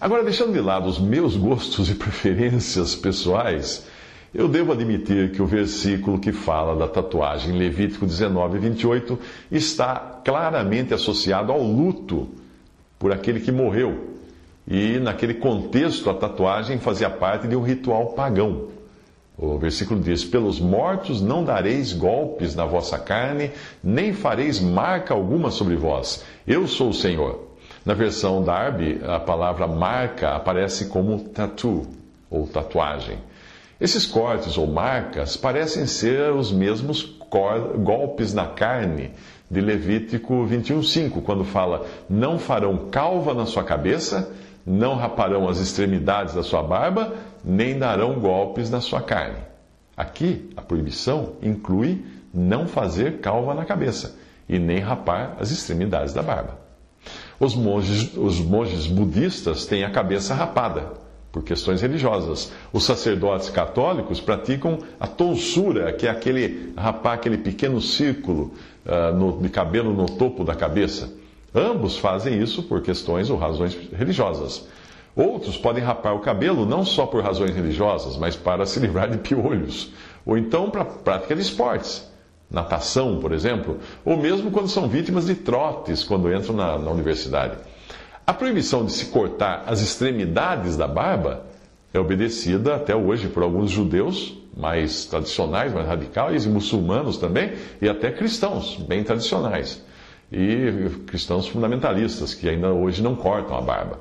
Agora, 0.00 0.24
deixando 0.24 0.54
de 0.54 0.60
lado 0.62 0.88
os 0.88 0.98
meus 0.98 1.36
gostos 1.36 1.90
e 1.90 1.94
preferências 1.94 2.94
pessoais, 2.94 3.86
eu 4.34 4.48
devo 4.48 4.72
admitir 4.72 5.32
que 5.32 5.42
o 5.42 5.46
versículo 5.46 6.18
que 6.18 6.32
fala 6.32 6.74
da 6.74 6.88
tatuagem, 6.88 7.54
Levítico 7.54 8.06
19, 8.06 8.58
28, 8.58 9.18
está 9.52 9.96
claramente 10.24 10.94
associado 10.94 11.52
ao 11.52 11.62
luto 11.62 12.30
por 12.98 13.12
aquele 13.12 13.40
que 13.40 13.52
morreu. 13.52 14.08
E 14.66 14.98
naquele 14.98 15.34
contexto, 15.34 16.08
a 16.08 16.14
tatuagem 16.14 16.78
fazia 16.78 17.10
parte 17.10 17.46
de 17.46 17.54
um 17.54 17.62
ritual 17.62 18.14
pagão. 18.14 18.79
O 19.42 19.56
versículo 19.56 19.98
diz: 19.98 20.22
Pelos 20.22 20.60
mortos 20.60 21.22
não 21.22 21.42
dareis 21.42 21.94
golpes 21.94 22.54
na 22.54 22.66
vossa 22.66 22.98
carne, 22.98 23.50
nem 23.82 24.12
fareis 24.12 24.60
marca 24.60 25.14
alguma 25.14 25.50
sobre 25.50 25.76
vós. 25.76 26.22
Eu 26.46 26.68
sou 26.68 26.90
o 26.90 26.94
Senhor. 26.94 27.48
Na 27.82 27.94
versão 27.94 28.42
Darby, 28.42 29.00
a 29.02 29.18
palavra 29.18 29.66
marca 29.66 30.36
aparece 30.36 30.86
como 30.86 31.18
tattoo 31.20 31.86
ou 32.30 32.46
tatuagem. 32.46 33.16
Esses 33.80 34.04
cortes 34.04 34.58
ou 34.58 34.66
marcas 34.66 35.38
parecem 35.38 35.86
ser 35.86 36.32
os 36.32 36.52
mesmos 36.52 37.02
golpes 37.78 38.34
na 38.34 38.44
carne 38.44 39.12
de 39.50 39.62
Levítico 39.62 40.46
21:5, 40.46 41.22
quando 41.22 41.44
fala: 41.44 41.86
Não 42.10 42.38
farão 42.38 42.90
calva 42.90 43.32
na 43.32 43.46
sua 43.46 43.64
cabeça, 43.64 44.30
não 44.66 44.94
raparão 44.94 45.48
as 45.48 45.58
extremidades 45.58 46.34
da 46.34 46.42
sua 46.42 46.62
barba, 46.62 47.14
nem 47.44 47.78
darão 47.78 48.20
golpes 48.20 48.70
na 48.70 48.80
sua 48.80 49.00
carne. 49.00 49.38
Aqui, 49.96 50.50
a 50.56 50.62
proibição 50.62 51.34
inclui 51.42 52.04
não 52.32 52.66
fazer 52.66 53.18
calva 53.18 53.54
na 53.54 53.64
cabeça 53.64 54.16
e 54.48 54.58
nem 54.58 54.78
rapar 54.78 55.36
as 55.38 55.50
extremidades 55.50 56.12
da 56.12 56.22
barba. 56.22 56.58
Os 57.38 57.54
monges, 57.54 58.16
os 58.16 58.38
monges 58.40 58.86
budistas 58.86 59.66
têm 59.66 59.84
a 59.84 59.90
cabeça 59.90 60.34
rapada 60.34 60.92
por 61.32 61.42
questões 61.42 61.80
religiosas. 61.80 62.52
Os 62.72 62.84
sacerdotes 62.84 63.48
católicos 63.48 64.20
praticam 64.20 64.78
a 64.98 65.06
tonsura, 65.06 65.92
que 65.92 66.06
é 66.06 66.10
aquele 66.10 66.72
rapar 66.76 67.14
aquele 67.14 67.38
pequeno 67.38 67.80
círculo 67.80 68.52
uh, 68.84 69.16
no, 69.16 69.40
de 69.40 69.48
cabelo 69.48 69.94
no 69.94 70.06
topo 70.06 70.44
da 70.44 70.54
cabeça. 70.54 71.12
Ambos 71.54 71.96
fazem 71.96 72.40
isso 72.40 72.62
por 72.62 72.80
questões 72.80 73.28
ou 73.30 73.36
razões 73.36 73.76
religiosas. 73.92 74.66
Outros 75.16 75.56
podem 75.56 75.82
rapar 75.82 76.14
o 76.14 76.20
cabelo 76.20 76.64
não 76.64 76.84
só 76.84 77.04
por 77.06 77.22
razões 77.22 77.54
religiosas, 77.54 78.16
mas 78.16 78.36
para 78.36 78.64
se 78.64 78.78
livrar 78.78 79.10
de 79.10 79.18
piolhos, 79.18 79.92
ou 80.24 80.38
então 80.38 80.70
para 80.70 80.84
prática 80.84 81.34
de 81.34 81.42
esportes, 81.42 82.08
natação, 82.48 83.18
por 83.18 83.32
exemplo, 83.32 83.78
ou 84.04 84.16
mesmo 84.16 84.50
quando 84.50 84.68
são 84.68 84.88
vítimas 84.88 85.26
de 85.26 85.34
trotes 85.34 86.04
quando 86.04 86.32
entram 86.32 86.54
na, 86.54 86.78
na 86.78 86.90
universidade. 86.90 87.56
A 88.24 88.32
proibição 88.32 88.84
de 88.84 88.92
se 88.92 89.06
cortar 89.06 89.64
as 89.66 89.80
extremidades 89.80 90.76
da 90.76 90.86
barba 90.86 91.44
é 91.92 91.98
obedecida 91.98 92.76
até 92.76 92.94
hoje 92.94 93.28
por 93.28 93.42
alguns 93.42 93.70
judeus 93.72 94.38
mais 94.56 95.04
tradicionais, 95.04 95.72
mais 95.72 95.86
radicais, 95.86 96.44
e 96.44 96.48
muçulmanos 96.48 97.16
também, 97.16 97.52
e 97.80 97.88
até 97.88 98.10
cristãos 98.10 98.76
bem 98.76 99.02
tradicionais, 99.02 99.82
e 100.32 100.90
cristãos 101.06 101.48
fundamentalistas, 101.48 102.34
que 102.34 102.48
ainda 102.48 102.68
hoje 102.68 103.02
não 103.02 103.16
cortam 103.16 103.56
a 103.56 103.60
barba. 103.60 104.00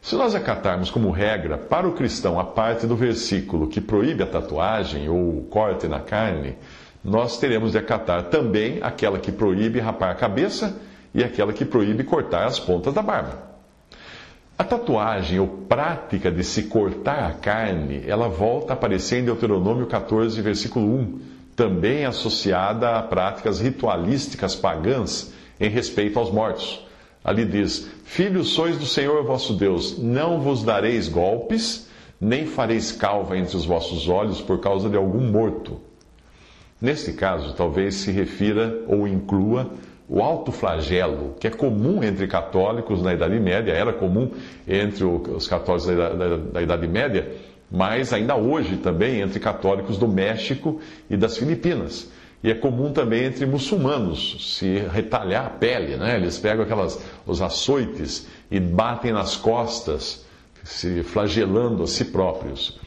Se 0.00 0.16
nós 0.16 0.34
acatarmos 0.34 0.90
como 0.90 1.10
regra 1.10 1.56
para 1.56 1.86
o 1.86 1.92
cristão 1.92 2.38
a 2.38 2.44
parte 2.44 2.86
do 2.86 2.96
versículo 2.96 3.68
que 3.68 3.80
proíbe 3.80 4.24
a 4.24 4.26
tatuagem 4.26 5.08
ou 5.08 5.38
o 5.38 5.44
corte 5.44 5.86
na 5.86 6.00
carne, 6.00 6.56
nós 7.04 7.38
teremos 7.38 7.72
de 7.72 7.78
acatar 7.78 8.24
também 8.24 8.78
aquela 8.82 9.18
que 9.18 9.30
proíbe 9.30 9.78
rapar 9.78 10.10
a 10.10 10.16
cabeça 10.16 10.76
e 11.14 11.22
aquela 11.22 11.52
que 11.52 11.64
proíbe 11.64 12.02
cortar 12.02 12.46
as 12.46 12.58
pontas 12.58 12.92
da 12.92 13.02
barba. 13.02 13.52
A 14.58 14.64
tatuagem 14.64 15.38
ou 15.38 15.46
prática 15.46 16.30
de 16.30 16.42
se 16.42 16.64
cortar 16.64 17.30
a 17.30 17.32
carne, 17.34 18.02
ela 18.06 18.28
volta 18.28 18.72
a 18.72 18.74
aparecer 18.74 19.20
em 19.20 19.24
Deuteronômio 19.24 19.86
14, 19.86 20.40
versículo 20.42 20.86
1, 20.86 21.20
também 21.54 22.04
associada 22.04 22.96
a 22.96 23.02
práticas 23.02 23.60
ritualísticas 23.60 24.54
pagãs 24.54 25.32
em 25.60 25.68
respeito 25.68 26.18
aos 26.18 26.30
mortos. 26.30 26.84
Ali 27.24 27.44
diz: 27.44 27.88
Filhos 28.04 28.48
sois 28.48 28.76
do 28.78 28.86
Senhor 28.86 29.24
vosso 29.24 29.54
Deus, 29.54 29.98
não 29.98 30.40
vos 30.40 30.62
dareis 30.64 31.08
golpes, 31.08 31.88
nem 32.20 32.46
fareis 32.46 32.92
calva 32.92 33.36
entre 33.36 33.56
os 33.56 33.64
vossos 33.64 34.08
olhos 34.08 34.40
por 34.40 34.60
causa 34.60 34.88
de 34.88 34.96
algum 34.96 35.20
morto. 35.20 35.80
Neste 36.80 37.12
caso, 37.12 37.54
talvez 37.54 37.94
se 37.94 38.10
refira 38.10 38.82
ou 38.88 39.06
inclua 39.06 39.70
o 40.08 40.20
alto 40.20 40.52
flagelo, 40.52 41.34
que 41.40 41.46
é 41.46 41.50
comum 41.50 42.02
entre 42.02 42.26
católicos 42.26 43.00
na 43.00 43.14
Idade 43.14 43.40
Média, 43.40 43.72
era 43.72 43.94
comum 43.94 44.30
entre 44.68 45.04
os 45.04 45.48
católicos 45.48 45.86
da, 45.86 46.10
da, 46.10 46.36
da 46.36 46.62
Idade 46.62 46.86
Média, 46.86 47.32
mas 47.70 48.12
ainda 48.12 48.36
hoje 48.36 48.76
também 48.76 49.22
entre 49.22 49.40
católicos 49.40 49.96
do 49.96 50.06
México 50.06 50.80
e 51.08 51.16
das 51.16 51.38
Filipinas. 51.38 52.11
E 52.42 52.50
é 52.50 52.54
comum 52.54 52.92
também 52.92 53.24
entre 53.24 53.46
muçulmanos 53.46 54.56
se 54.58 54.78
retalhar 54.92 55.46
a 55.46 55.50
pele, 55.50 55.96
né? 55.96 56.16
Eles 56.16 56.38
pegam 56.38 56.64
aquelas, 56.64 57.00
os 57.24 57.40
açoites 57.40 58.26
e 58.50 58.58
batem 58.58 59.12
nas 59.12 59.36
costas, 59.36 60.24
se 60.64 61.02
flagelando 61.04 61.84
a 61.84 61.86
si 61.86 62.06
próprios. 62.06 62.80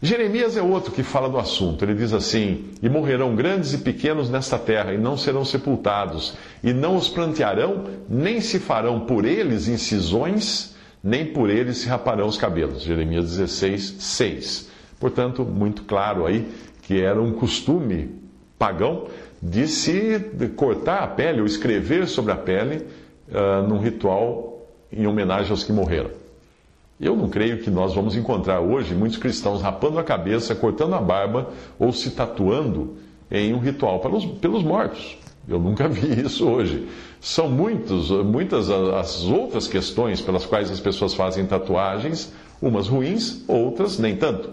Jeremias 0.00 0.56
é 0.56 0.62
outro 0.62 0.90
que 0.90 1.02
fala 1.02 1.28
do 1.28 1.38
assunto. 1.38 1.84
Ele 1.84 1.94
diz 1.94 2.12
assim: 2.12 2.70
E 2.82 2.88
morrerão 2.88 3.36
grandes 3.36 3.72
e 3.74 3.78
pequenos 3.78 4.30
nesta 4.30 4.58
terra, 4.58 4.92
e 4.92 4.98
não 4.98 5.16
serão 5.16 5.44
sepultados, 5.44 6.34
e 6.64 6.72
não 6.72 6.96
os 6.96 7.08
plantearão, 7.08 7.84
nem 8.08 8.40
se 8.40 8.58
farão 8.58 9.00
por 9.00 9.24
eles 9.24 9.68
incisões, 9.68 10.74
nem 11.04 11.26
por 11.26 11.50
eles 11.50 11.76
se 11.78 11.88
raparão 11.88 12.26
os 12.26 12.38
cabelos. 12.38 12.82
Jeremias 12.82 13.36
16, 13.36 13.96
6. 14.00 14.70
Portanto, 14.98 15.44
muito 15.44 15.84
claro 15.84 16.26
aí 16.26 16.48
que 16.82 17.00
era 17.00 17.20
um 17.22 17.32
costume 17.32 18.21
pagão 18.62 19.08
de 19.42 19.66
se 19.66 20.20
cortar 20.54 21.02
a 21.02 21.06
pele 21.08 21.40
ou 21.40 21.46
escrever 21.46 22.06
sobre 22.06 22.30
a 22.30 22.36
pele 22.36 22.86
uh, 23.28 23.66
num 23.66 23.78
ritual 23.78 24.68
em 24.92 25.04
homenagem 25.04 25.50
aos 25.50 25.64
que 25.64 25.72
morreram. 25.72 26.10
Eu 27.00 27.16
não 27.16 27.28
creio 27.28 27.58
que 27.58 27.68
nós 27.68 27.92
vamos 27.92 28.14
encontrar 28.14 28.60
hoje 28.60 28.94
muitos 28.94 29.18
cristãos 29.18 29.60
rapando 29.60 29.98
a 29.98 30.04
cabeça, 30.04 30.54
cortando 30.54 30.94
a 30.94 31.00
barba 31.00 31.48
ou 31.76 31.92
se 31.92 32.12
tatuando 32.12 32.98
em 33.28 33.52
um 33.52 33.58
ritual 33.58 33.98
pelos, 33.98 34.24
pelos 34.24 34.62
mortos. 34.62 35.18
Eu 35.48 35.58
nunca 35.58 35.88
vi 35.90 36.24
isso 36.24 36.48
hoje. 36.48 36.86
São 37.20 37.48
muitos, 37.48 38.10
muitas 38.10 38.70
as 38.70 39.24
outras 39.24 39.66
questões 39.66 40.20
pelas 40.20 40.46
quais 40.46 40.70
as 40.70 40.78
pessoas 40.78 41.14
fazem 41.14 41.44
tatuagens, 41.46 42.32
umas 42.60 42.86
ruins, 42.86 43.42
outras 43.48 43.98
nem 43.98 44.14
tanto. 44.14 44.48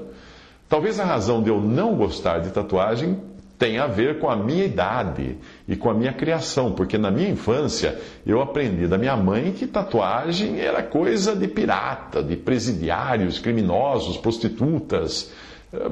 Talvez 0.67 0.99
a 0.99 1.05
razão 1.05 1.43
de 1.43 1.49
eu 1.49 1.61
não 1.61 1.95
gostar 1.95 2.39
de 2.39 2.49
tatuagem 2.49 3.29
tem 3.59 3.77
a 3.77 3.87
ver 3.87 4.19
com 4.19 4.29
a 4.29 4.37
minha 4.37 4.63
idade 4.63 5.35
e 5.67 5.75
com 5.75 5.89
a 5.89 5.93
minha 5.93 6.13
criação, 6.13 6.71
porque 6.71 6.97
na 6.97 7.11
minha 7.11 7.29
infância 7.29 7.99
eu 8.25 8.41
aprendi 8.41 8.87
da 8.87 8.97
minha 8.97 9.17
mãe 9.17 9.51
que 9.51 9.67
tatuagem 9.67 10.61
era 10.61 10.81
coisa 10.81 11.35
de 11.35 11.45
pirata, 11.45 12.23
de 12.23 12.37
presidiários, 12.37 13.37
criminosos, 13.37 14.17
prostitutas. 14.17 15.31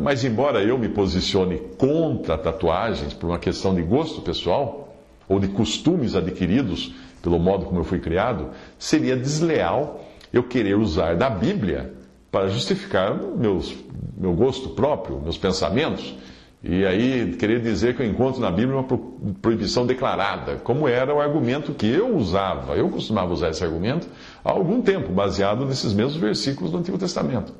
Mas, 0.01 0.23
embora 0.23 0.63
eu 0.63 0.77
me 0.77 0.87
posicione 0.87 1.61
contra 1.77 2.37
tatuagens 2.37 3.13
por 3.13 3.27
uma 3.27 3.37
questão 3.37 3.75
de 3.75 3.81
gosto 3.81 4.21
pessoal, 4.21 4.95
ou 5.27 5.37
de 5.37 5.49
costumes 5.49 6.15
adquiridos 6.15 6.95
pelo 7.21 7.37
modo 7.37 7.65
como 7.65 7.81
eu 7.81 7.83
fui 7.83 7.99
criado, 7.99 8.51
seria 8.79 9.17
desleal 9.17 10.05
eu 10.31 10.43
querer 10.43 10.77
usar 10.77 11.17
da 11.17 11.29
Bíblia 11.29 11.93
para 12.31 12.47
justificar 12.47 13.13
meus, 13.13 13.75
meu 14.17 14.33
gosto 14.33 14.69
próprio, 14.69 15.19
meus 15.19 15.37
pensamentos 15.37 16.15
e 16.69 16.85
aí 16.85 17.33
querer 17.39 17.61
dizer 17.61 17.95
que 17.95 18.01
eu 18.01 18.05
encontro 18.05 18.41
na 18.41 18.51
Bíblia 18.51 18.79
uma 18.79 18.85
proibição 19.41 19.85
declarada, 19.85 20.57
como 20.57 20.85
era 20.85 21.15
o 21.15 21.21
argumento 21.21 21.73
que 21.73 21.87
eu 21.87 22.13
usava. 22.13 22.75
Eu 22.75 22.89
costumava 22.89 23.31
usar 23.31 23.51
esse 23.51 23.63
argumento 23.63 24.05
há 24.43 24.51
algum 24.51 24.81
tempo, 24.81 25.13
baseado 25.13 25.65
nesses 25.65 25.93
mesmos 25.93 26.17
versículos 26.17 26.69
do 26.69 26.77
Antigo 26.77 26.97
Testamento. 26.97 27.53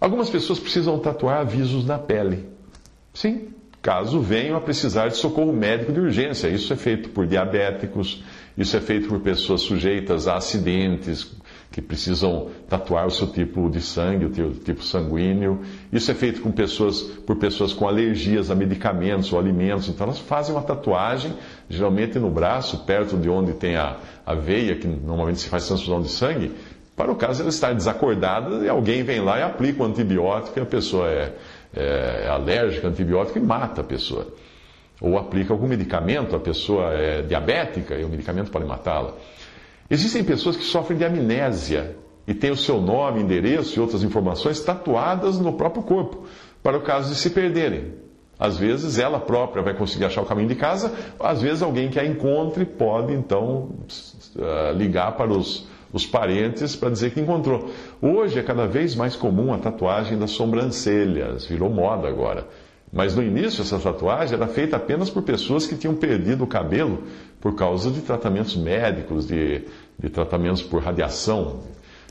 Algumas 0.00 0.30
pessoas 0.30 0.60
precisam 0.60 0.96
tatuar 1.00 1.40
avisos 1.40 1.84
na 1.84 1.98
pele. 1.98 2.48
Sim, 3.12 3.48
caso 3.82 4.20
venham 4.20 4.56
a 4.56 4.60
precisar 4.60 5.08
de 5.08 5.16
socorro 5.16 5.52
médico 5.52 5.92
de 5.92 5.98
urgência. 5.98 6.46
Isso 6.46 6.72
é 6.72 6.76
feito 6.76 7.08
por 7.08 7.26
diabéticos, 7.26 8.22
isso 8.56 8.76
é 8.76 8.80
feito 8.80 9.08
por 9.08 9.18
pessoas 9.18 9.62
sujeitas 9.62 10.28
a 10.28 10.36
acidentes, 10.36 11.34
que 11.70 11.82
precisam 11.82 12.48
tatuar 12.68 13.06
o 13.06 13.10
seu 13.10 13.26
tipo 13.26 13.70
de 13.70 13.80
sangue, 13.80 14.24
o 14.24 14.34
seu 14.34 14.52
tipo 14.54 14.82
sanguíneo. 14.82 15.60
Isso 15.92 16.10
é 16.10 16.14
feito 16.14 16.40
com 16.40 16.50
pessoas, 16.50 17.02
por 17.02 17.36
pessoas 17.36 17.72
com 17.72 17.86
alergias 17.86 18.50
a 18.50 18.54
medicamentos 18.54 19.32
ou 19.32 19.38
alimentos. 19.38 19.88
Então 19.88 20.06
elas 20.06 20.18
fazem 20.18 20.54
uma 20.54 20.62
tatuagem, 20.62 21.34
geralmente 21.68 22.18
no 22.18 22.30
braço, 22.30 22.84
perto 22.84 23.16
de 23.16 23.28
onde 23.28 23.52
tem 23.52 23.76
a, 23.76 23.98
a 24.24 24.34
veia, 24.34 24.76
que 24.76 24.86
normalmente 24.86 25.40
se 25.40 25.48
faz 25.48 25.66
transfusão 25.66 26.00
de 26.00 26.08
sangue, 26.08 26.52
para 26.96 27.12
o 27.12 27.16
caso 27.16 27.42
ela 27.42 27.50
estar 27.50 27.72
desacordada 27.72 28.64
e 28.64 28.68
alguém 28.68 29.04
vem 29.04 29.20
lá 29.20 29.38
e 29.38 29.42
aplica 29.42 29.82
um 29.82 29.86
antibiótico 29.86 30.58
e 30.58 30.62
a 30.62 30.66
pessoa 30.66 31.08
é, 31.08 31.32
é, 31.76 32.24
é 32.24 32.28
alérgica 32.28 32.88
a 32.88 32.90
antibiótico 32.90 33.38
e 33.38 33.42
mata 33.42 33.82
a 33.82 33.84
pessoa. 33.84 34.26
Ou 35.00 35.16
aplica 35.16 35.52
algum 35.52 35.68
medicamento, 35.68 36.34
a 36.34 36.40
pessoa 36.40 36.92
é 36.92 37.22
diabética 37.22 37.94
e 37.94 38.02
o 38.02 38.08
medicamento 38.08 38.50
pode 38.50 38.64
matá-la. 38.64 39.14
Existem 39.90 40.22
pessoas 40.22 40.56
que 40.56 40.64
sofrem 40.64 40.98
de 40.98 41.04
amnésia 41.04 41.96
e 42.26 42.34
têm 42.34 42.50
o 42.50 42.56
seu 42.56 42.80
nome, 42.80 43.22
endereço 43.22 43.78
e 43.78 43.80
outras 43.80 44.02
informações 44.02 44.60
tatuadas 44.60 45.38
no 45.38 45.54
próprio 45.54 45.82
corpo, 45.82 46.26
para 46.62 46.76
o 46.76 46.82
caso 46.82 47.08
de 47.08 47.18
se 47.18 47.30
perderem. 47.30 47.94
Às 48.38 48.56
vezes 48.56 48.98
ela 48.98 49.18
própria 49.18 49.62
vai 49.62 49.74
conseguir 49.74 50.04
achar 50.04 50.22
o 50.22 50.26
caminho 50.26 50.48
de 50.48 50.54
casa, 50.54 50.92
às 51.18 51.40
vezes 51.40 51.62
alguém 51.62 51.88
que 51.88 51.98
a 51.98 52.04
encontre 52.04 52.64
pode 52.64 53.12
então 53.12 53.70
ah, 54.38 54.72
ligar 54.72 55.16
para 55.16 55.32
os, 55.32 55.66
os 55.92 56.06
parentes 56.06 56.76
para 56.76 56.90
dizer 56.90 57.12
que 57.12 57.20
encontrou. 57.20 57.70
Hoje 58.00 58.38
é 58.38 58.42
cada 58.42 58.66
vez 58.66 58.94
mais 58.94 59.16
comum 59.16 59.52
a 59.52 59.58
tatuagem 59.58 60.18
das 60.18 60.32
sobrancelhas, 60.32 61.46
virou 61.46 61.70
moda 61.70 62.06
agora. 62.06 62.46
Mas 62.92 63.14
no 63.14 63.22
início, 63.22 63.62
essa 63.62 63.78
tatuagem 63.78 64.34
era 64.34 64.46
feita 64.46 64.76
apenas 64.76 65.10
por 65.10 65.22
pessoas 65.22 65.66
que 65.66 65.76
tinham 65.76 65.94
perdido 65.94 66.44
o 66.44 66.46
cabelo 66.46 67.02
por 67.40 67.54
causa 67.54 67.90
de 67.90 68.00
tratamentos 68.00 68.56
médicos, 68.56 69.26
de, 69.26 69.64
de 69.98 70.08
tratamentos 70.08 70.62
por 70.62 70.82
radiação, 70.82 71.60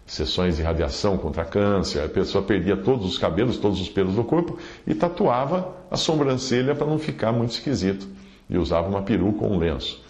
sessões 0.05 0.57
de 0.57 0.61
radiação 0.61 1.17
contra 1.17 1.43
câncer. 1.43 2.03
A 2.03 2.09
pessoa 2.09 2.43
perdia 2.43 2.77
todos 2.77 3.07
os 3.07 3.17
cabelos, 3.17 3.57
todos 3.57 3.81
os 3.81 3.89
pelos 3.89 4.15
do 4.15 4.23
corpo 4.23 4.57
e 4.85 4.93
tatuava 4.93 5.75
a 5.89 5.97
sobrancelha 5.97 6.75
para 6.75 6.87
não 6.87 6.99
ficar 6.99 7.31
muito 7.31 7.51
esquisito. 7.51 8.07
E 8.49 8.57
usava 8.57 8.87
uma 8.87 9.01
peruca 9.01 9.45
ou 9.45 9.53
um 9.53 9.57
lenço, 9.57 10.01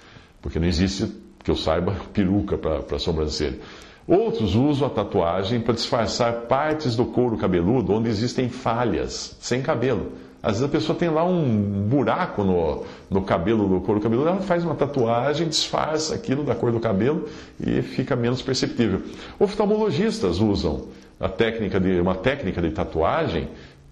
porque 0.42 0.60
não 0.60 0.68
existe, 0.68 1.12
que 1.44 1.50
eu 1.50 1.56
saiba, 1.56 1.96
peruca 2.14 2.58
para 2.58 2.84
a 2.96 3.00
sobrancelha. 3.00 3.58
Outros 4.06 4.54
usam 4.54 4.88
a 4.88 4.90
tatuagem 4.90 5.60
para 5.60 5.74
disfarçar 5.74 6.42
partes 6.42 6.96
do 6.96 7.06
couro 7.06 7.38
cabeludo 7.38 7.92
onde 7.94 8.10
existem 8.10 8.48
falhas, 8.48 9.36
sem 9.40 9.62
cabelo 9.62 10.27
às 10.48 10.54
vezes 10.54 10.64
a 10.64 10.70
pessoa 10.70 10.98
tem 10.98 11.10
lá 11.10 11.26
um 11.26 11.44
buraco 11.90 12.42
no, 12.42 12.86
no 13.10 13.22
cabelo, 13.22 13.68
no 13.68 13.82
couro 13.82 14.00
cabeludo, 14.00 14.30
ela 14.30 14.40
faz 14.40 14.64
uma 14.64 14.76
tatuagem, 14.76 15.50
disfarça 15.50 16.16
aquilo 16.16 16.42
da 16.42 16.56
cor 16.56 16.72
do 16.72 16.80
cabelo 16.80 17.28
e 17.60 17.82
fica 17.82 18.16
menos 18.16 18.42
perceptível. 18.42 19.02
Oftalmologistas 19.38 20.40
usam 20.40 20.86
a 21.20 21.28
técnica 21.28 21.82
de, 21.82 22.00
uma 22.00 22.16
técnica 22.16 22.62
de 22.62 22.72
tatuagem 22.72 23.50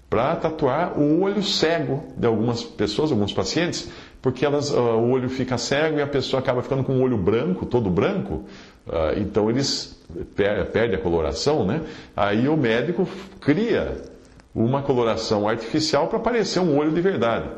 para 0.10 0.34
tatuar 0.38 0.98
o 0.98 1.24
olho 1.24 1.44
cego 1.44 2.06
de 2.16 2.26
algumas 2.26 2.64
pessoas, 2.64 3.12
alguns 3.12 3.34
pacientes, 3.34 3.90
porque 4.22 4.46
elas, 4.46 4.72
uh, 4.72 4.80
o 4.80 5.10
olho 5.12 5.28
fica 5.28 5.58
cego 5.58 5.98
e 5.98 6.02
a 6.02 6.08
pessoa 6.08 6.40
acaba 6.40 6.64
ficando 6.64 6.86
com 6.86 6.94
o 6.94 7.02
olho 7.02 7.18
branco, 7.18 7.66
todo 7.66 7.90
branco. 7.90 8.46
Uh, 8.88 9.20
então 9.20 9.50
eles 9.50 10.02
per 10.38 10.68
perdem 10.68 10.98
a 10.98 11.02
coloração, 11.02 11.66
né? 11.66 11.82
Aí 12.16 12.48
o 12.48 12.56
médico 12.56 13.06
cria 13.42 14.15
uma 14.56 14.82
coloração 14.82 15.48
artificial 15.50 16.08
para 16.08 16.18
parecer 16.20 16.62
um 16.62 16.78
olho 16.78 16.92
de 16.94 17.02
verdade. 17.02 17.50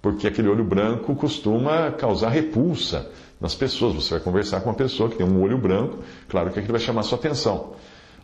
Porque 0.00 0.28
aquele 0.28 0.48
olho 0.48 0.62
branco 0.62 1.14
costuma 1.16 1.90
causar 1.90 2.28
repulsa 2.28 3.10
nas 3.40 3.54
pessoas. 3.54 3.94
Você 3.94 4.10
vai 4.14 4.20
conversar 4.20 4.60
com 4.60 4.70
uma 4.70 4.76
pessoa 4.76 5.08
que 5.10 5.16
tem 5.16 5.26
um 5.26 5.42
olho 5.42 5.58
branco, 5.58 5.98
claro 6.28 6.50
que 6.50 6.60
aquilo 6.60 6.74
vai 6.78 6.80
chamar 6.80 7.02
sua 7.02 7.18
atenção. 7.18 7.72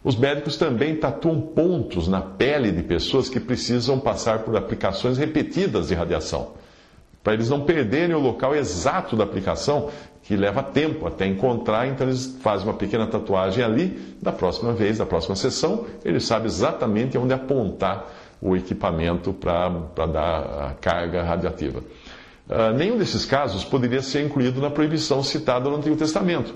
Os 0.04 0.16
médicos 0.16 0.56
também 0.56 0.96
tatuam 0.96 1.40
pontos 1.40 2.06
na 2.06 2.20
pele 2.20 2.70
de 2.70 2.82
pessoas 2.82 3.28
que 3.28 3.40
precisam 3.40 3.98
passar 3.98 4.40
por 4.40 4.56
aplicações 4.56 5.18
repetidas 5.18 5.88
de 5.88 5.94
radiação, 5.94 6.52
para 7.22 7.34
eles 7.34 7.48
não 7.48 7.60
perderem 7.64 8.14
o 8.14 8.20
local 8.20 8.54
exato 8.54 9.16
da 9.16 9.22
aplicação, 9.22 9.90
que 10.22 10.36
leva 10.36 10.62
tempo 10.62 11.06
até 11.06 11.26
encontrar, 11.26 11.88
então 11.88 12.06
eles 12.06 12.38
fazem 12.40 12.66
uma 12.66 12.74
pequena 12.74 13.06
tatuagem 13.06 13.64
ali, 13.64 14.16
da 14.22 14.30
próxima 14.30 14.72
vez, 14.72 14.98
da 14.98 15.06
próxima 15.06 15.34
sessão, 15.34 15.84
ele 16.04 16.20
sabe 16.20 16.46
exatamente 16.46 17.18
onde 17.18 17.34
apontar 17.34 18.06
o 18.40 18.56
equipamento 18.56 19.32
para 19.32 20.06
dar 20.06 20.70
a 20.70 20.74
carga 20.80 21.22
radiativa. 21.22 21.80
Uh, 22.48 22.76
nenhum 22.76 22.98
desses 22.98 23.24
casos 23.24 23.64
poderia 23.64 24.02
ser 24.02 24.24
incluído 24.24 24.60
na 24.60 24.70
proibição 24.70 25.22
citada 25.22 25.70
no 25.70 25.76
Antigo 25.76 25.96
Testamento. 25.96 26.54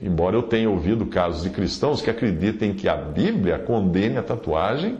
Embora 0.00 0.36
eu 0.36 0.42
tenha 0.42 0.70
ouvido 0.70 1.06
casos 1.06 1.42
de 1.42 1.50
cristãos 1.50 2.00
que 2.00 2.10
acreditem 2.10 2.72
que 2.72 2.88
a 2.88 2.96
Bíblia 2.96 3.58
condene 3.58 4.16
a 4.16 4.22
tatuagem, 4.22 4.98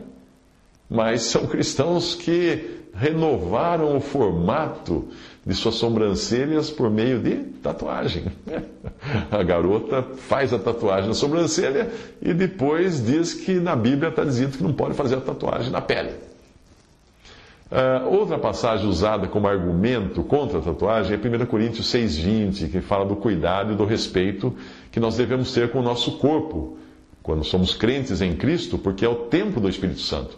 mas 0.88 1.22
são 1.22 1.46
cristãos 1.46 2.16
que 2.16 2.80
renovaram 2.92 3.96
o 3.96 4.00
formato 4.00 5.08
de 5.44 5.54
suas 5.54 5.76
sobrancelhas 5.76 6.70
por 6.70 6.90
meio 6.90 7.18
de 7.18 7.36
tatuagem. 7.62 8.24
A 9.30 9.42
garota 9.42 10.02
faz 10.02 10.52
a 10.52 10.58
tatuagem 10.58 11.08
na 11.08 11.14
sobrancelha 11.14 11.90
e 12.20 12.34
depois 12.34 13.04
diz 13.04 13.32
que 13.32 13.54
na 13.54 13.74
Bíblia 13.74 14.10
está 14.10 14.24
dizendo 14.24 14.58
que 14.58 14.62
não 14.62 14.72
pode 14.72 14.94
fazer 14.94 15.16
a 15.16 15.20
tatuagem 15.20 15.70
na 15.70 15.80
pele. 15.80 16.10
Uh, 17.70 18.18
outra 18.18 18.36
passagem 18.36 18.88
usada 18.88 19.28
como 19.28 19.46
argumento 19.46 20.24
contra 20.24 20.58
a 20.58 20.62
tatuagem 20.62 21.16
é 21.16 21.42
1 21.42 21.46
Coríntios 21.46 21.86
6,20, 21.92 22.68
que 22.68 22.80
fala 22.80 23.06
do 23.06 23.14
cuidado 23.14 23.72
e 23.72 23.76
do 23.76 23.84
respeito 23.84 24.52
que 24.90 24.98
nós 24.98 25.16
devemos 25.16 25.52
ter 25.52 25.70
com 25.70 25.78
o 25.78 25.82
nosso 25.82 26.18
corpo, 26.18 26.76
quando 27.22 27.44
somos 27.44 27.72
crentes 27.72 28.20
em 28.20 28.34
Cristo, 28.34 28.76
porque 28.76 29.04
é 29.04 29.08
o 29.08 29.14
tempo 29.14 29.60
do 29.60 29.68
Espírito 29.68 30.00
Santo. 30.00 30.36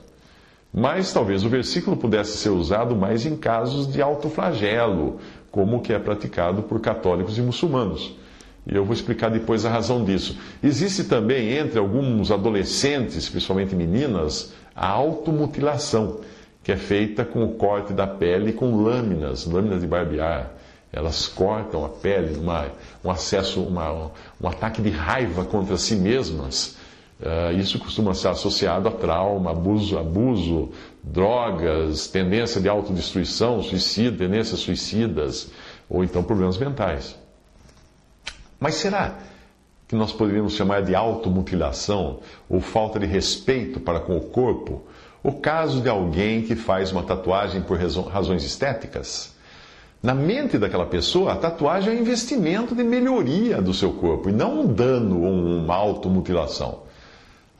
Mas 0.73 1.13
talvez 1.13 1.45
o 1.45 1.49
versículo 1.49 1.97
pudesse 1.97 2.39
ser 2.39 2.49
usado 2.49 2.97
mais 2.97 3.27
em 3.27 3.37
casos 3.37 3.87
de 3.87 4.01
autoflagelo, 4.01 5.19
como 5.51 5.77
o 5.77 5.81
que 5.81 5.93
é 5.93 5.99
praticado 5.99 6.63
por 6.63 6.81
católicos 6.81 7.37
e 7.37 7.43
muçulmanos. 7.43 8.17
E 8.67 8.75
eu 8.75 8.85
vou 8.85 8.95
explicar 8.95 9.29
depois 9.29 9.67
a 9.67 9.71
razão 9.71 10.05
disso. 10.05 10.39
Existe 10.63 11.05
também 11.05 11.53
entre 11.53 11.79
alguns 11.79 12.31
adolescentes, 12.31 13.29
principalmente 13.29 13.75
meninas, 13.75 14.55
a 14.75 14.89
automutilação 14.89 16.21
que 16.63 16.71
é 16.71 16.77
feita 16.77 17.25
com 17.25 17.45
o 17.45 17.55
corte 17.55 17.93
da 17.93 18.07
pele 18.07 18.53
com 18.53 18.83
lâminas, 18.83 19.45
lâminas 19.45 19.81
de 19.81 19.87
barbear. 19.87 20.53
Elas 20.93 21.27
cortam 21.27 21.85
a 21.85 21.89
pele, 21.89 22.39
uma, 22.39 22.67
um 23.03 23.11
acesso, 23.11 23.63
uma, 23.63 24.11
um 24.41 24.49
ataque 24.49 24.81
de 24.81 24.91
raiva 24.91 25.45
contra 25.45 25.77
si 25.77 25.97
mesmas. 25.97 26.77
Uh, 27.23 27.57
isso 27.57 27.79
costuma 27.79 28.15
ser 28.15 28.29
associado 28.29 28.89
a 28.89 28.91
trauma, 28.91 29.53
abuso, 29.53 29.97
abuso, 29.97 30.71
drogas, 31.05 32.09
tendência 32.09 32.61
de 32.61 32.69
autodestruição, 32.69 33.63
suicídio, 33.63 34.19
tendências 34.19 34.59
suicidas, 34.59 35.49
ou 35.89 36.03
então 36.03 36.25
problemas 36.25 36.59
mentais. 36.59 37.17
Mas 38.59 38.75
será 38.75 39.19
que 39.87 39.95
nós 39.95 40.13
poderíamos 40.13 40.55
chamar 40.55 40.83
de 40.83 40.97
automutilação 40.97 42.21
ou 42.49 42.61
falta 42.61 42.99
de 42.99 43.07
respeito 43.07 43.79
para 43.79 44.01
com 44.01 44.17
o 44.17 44.23
corpo 44.23 44.83
o 45.23 45.33
caso 45.33 45.81
de 45.81 45.89
alguém 45.89 46.43
que 46.43 46.57
faz 46.57 46.91
uma 46.91 47.05
tatuagem 47.05 47.63
por 47.63 47.79
razões 47.79 48.43
estéticas. 48.43 49.37
Na 50.03 50.15
mente 50.15 50.59
daquela 50.59 50.87
pessoa, 50.87 51.33
a 51.33 51.37
tatuagem 51.37 51.95
é 51.95 51.97
um 51.97 52.01
investimento 52.01 52.75
de 52.75 52.83
melhoria 52.83 53.63
do 53.63 53.73
seu 53.73 53.93
corpo 53.93 54.29
e 54.29 54.33
não 54.33 54.63
um 54.63 54.67
dano 54.67 55.23
ou 55.23 55.31
uma 55.31 55.77
automutilação. 55.77 56.81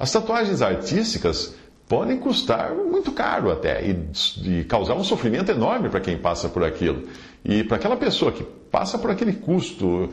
As 0.03 0.11
tatuagens 0.11 0.61
artísticas 0.61 1.55
podem 1.89 2.19
custar 2.19 2.75
muito 2.75 3.13
caro 3.13 3.53
até 3.53 3.81
e, 3.87 4.11
e 4.43 4.65
causar 4.65 4.95
um 4.95 5.05
sofrimento 5.05 5.53
enorme 5.53 5.89
para 5.89 6.01
quem 6.01 6.19
passa 6.19 6.49
por 6.49 6.65
aquilo. 6.65 7.05
E 7.45 7.63
para 7.63 7.77
aquela 7.77 7.97
pessoa 7.97 8.33
que 8.33 8.43
passa 8.43 8.99
por 8.99 9.13
aquele 9.13 9.33
custo, 9.33 10.09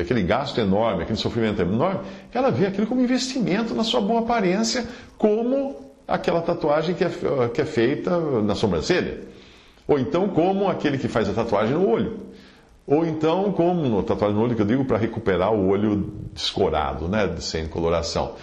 aquele 0.00 0.22
gasto 0.22 0.58
enorme, 0.62 1.02
aquele 1.02 1.18
sofrimento 1.18 1.60
enorme, 1.60 2.00
ela 2.32 2.50
vê 2.50 2.68
aquilo 2.68 2.86
como 2.86 3.02
investimento 3.02 3.74
na 3.74 3.84
sua 3.84 4.00
boa 4.00 4.20
aparência, 4.20 4.88
como 5.18 5.92
aquela 6.08 6.40
tatuagem 6.40 6.94
que 6.94 7.04
é, 7.04 7.10
que 7.52 7.60
é 7.60 7.66
feita 7.66 8.18
na 8.40 8.54
sobrancelha. 8.54 9.24
Ou 9.86 9.98
então, 9.98 10.26
como 10.26 10.70
aquele 10.70 10.96
que 10.96 11.06
faz 11.06 11.28
a 11.28 11.34
tatuagem 11.34 11.74
no 11.74 11.86
olho. 11.86 12.18
Ou 12.86 13.04
então, 13.04 13.52
como 13.52 13.82
no 13.90 14.02
tatuagem 14.02 14.38
no 14.38 14.42
olho, 14.42 14.56
que 14.56 14.62
eu 14.62 14.66
digo 14.66 14.86
para 14.86 14.96
recuperar 14.96 15.52
o 15.52 15.68
olho 15.68 16.14
descorado, 16.32 17.08
né, 17.08 17.36
sem 17.40 17.68
coloração. 17.68 18.36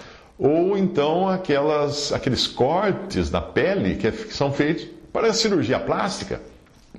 Ou 0.44 0.76
então 0.76 1.30
aquelas, 1.30 2.12
aqueles 2.12 2.48
cortes 2.48 3.30
na 3.30 3.40
pele 3.40 3.96
que, 3.98 4.08
é, 4.08 4.12
que 4.12 4.34
são 4.34 4.52
feitos 4.52 4.88
para 5.14 5.32
cirurgia 5.34 5.80
plástica, 5.80 6.42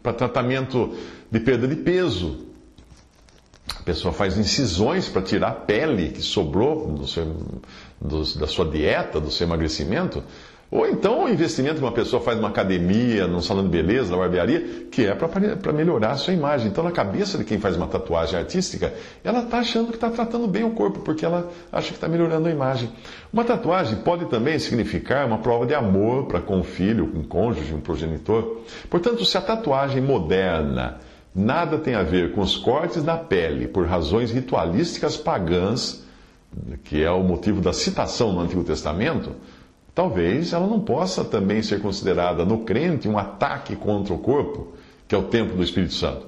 para 0.00 0.12
tratamento 0.12 0.96
de 1.28 1.40
perda 1.40 1.66
de 1.66 1.74
peso. 1.74 2.46
A 3.81 3.83
pessoa 3.83 4.14
faz 4.14 4.38
incisões 4.38 5.09
para 5.09 5.22
tirar 5.22 5.48
a 5.48 5.55
pele 5.55 6.11
que 6.11 6.22
sobrou 6.22 6.87
do 6.92 7.05
seu, 7.09 7.37
do, 8.00 8.22
da 8.38 8.46
sua 8.46 8.64
dieta, 8.64 9.18
do 9.18 9.28
seu 9.28 9.44
emagrecimento. 9.44 10.22
Ou 10.72 10.88
então 10.88 11.24
o 11.24 11.28
investimento 11.28 11.74
que 11.74 11.82
uma 11.82 11.92
pessoa 11.92 12.22
faz 12.22 12.38
numa 12.38 12.48
academia, 12.48 13.26
num 13.26 13.42
salão 13.42 13.62
de 13.62 13.68
beleza, 13.68 14.11
na 14.11 14.16
barbearia, 14.16 14.87
que 14.90 15.04
é 15.04 15.14
para 15.14 15.70
melhorar 15.70 16.12
a 16.12 16.16
sua 16.16 16.32
imagem. 16.32 16.68
Então, 16.68 16.82
na 16.82 16.90
cabeça 16.90 17.37
de 17.37 17.44
quem 17.44 17.58
faz 17.58 17.76
uma 17.76 17.87
tatuagem 17.87 18.38
artística, 18.38 18.90
ela 19.22 19.40
está 19.40 19.58
achando 19.58 19.88
que 19.88 19.96
está 19.96 20.08
tratando 20.08 20.48
bem 20.48 20.64
o 20.64 20.70
corpo, 20.70 21.00
porque 21.00 21.26
ela 21.26 21.50
acha 21.70 21.88
que 21.88 21.96
está 21.96 22.08
melhorando 22.08 22.48
a 22.48 22.50
imagem. 22.50 22.90
Uma 23.30 23.44
tatuagem 23.44 23.98
pode 23.98 24.24
também 24.30 24.58
significar 24.58 25.26
uma 25.26 25.37
prova 25.37 25.66
de 25.66 25.74
amor 25.74 26.24
para 26.24 26.40
com 26.40 26.61
um 26.61 26.64
filho, 26.64 27.04
um 27.14 27.22
cônjuge, 27.22 27.74
um 27.74 27.80
progenitor. 27.80 28.62
Portanto, 28.88 29.26
se 29.26 29.37
a 29.37 29.42
tatuagem 29.42 30.00
moderna 30.00 31.00
nada 31.35 31.76
tem 31.76 31.94
a 31.94 32.02
ver 32.02 32.32
com 32.32 32.40
os 32.40 32.56
cortes 32.56 33.02
da 33.02 33.18
pele 33.18 33.68
por 33.68 33.87
razões 33.87 34.30
ritualísticas 34.30 35.18
pagãs, 35.18 36.02
que 36.85 37.02
é 37.02 37.11
o 37.11 37.22
motivo 37.22 37.61
da 37.61 37.74
citação 37.74 38.32
no 38.32 38.40
Antigo 38.40 38.64
Testamento, 38.64 39.32
Talvez 39.94 40.52
ela 40.52 40.66
não 40.66 40.81
possa 40.81 41.24
também 41.24 41.62
ser 41.62 41.81
considerada 41.81 42.44
no 42.44 42.61
crente 42.61 43.09
um 43.09 43.18
ataque 43.18 43.76
contra 43.76 44.14
o 44.14 44.18
corpo, 44.18 44.72
que 45.07 45.14
é 45.14 45.18
o 45.18 45.24
templo 45.24 45.57
do 45.57 45.62
Espírito 45.62 45.92
Santo. 45.92 46.26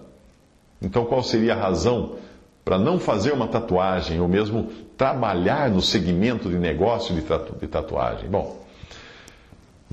Então, 0.83 1.07
qual 1.07 1.22
seria 1.22 1.55
a 1.55 1.59
razão 1.59 2.16
para 2.62 2.79
não 2.79 2.98
fazer 2.98 3.33
uma 3.33 3.48
tatuagem 3.48 4.20
ou 4.20 4.29
mesmo 4.29 4.68
trabalhar 4.98 5.70
no 5.70 5.81
segmento 5.81 6.50
de 6.50 6.59
negócio 6.59 7.14
de 7.14 7.66
tatuagem? 7.66 8.29
Bom, 8.29 8.63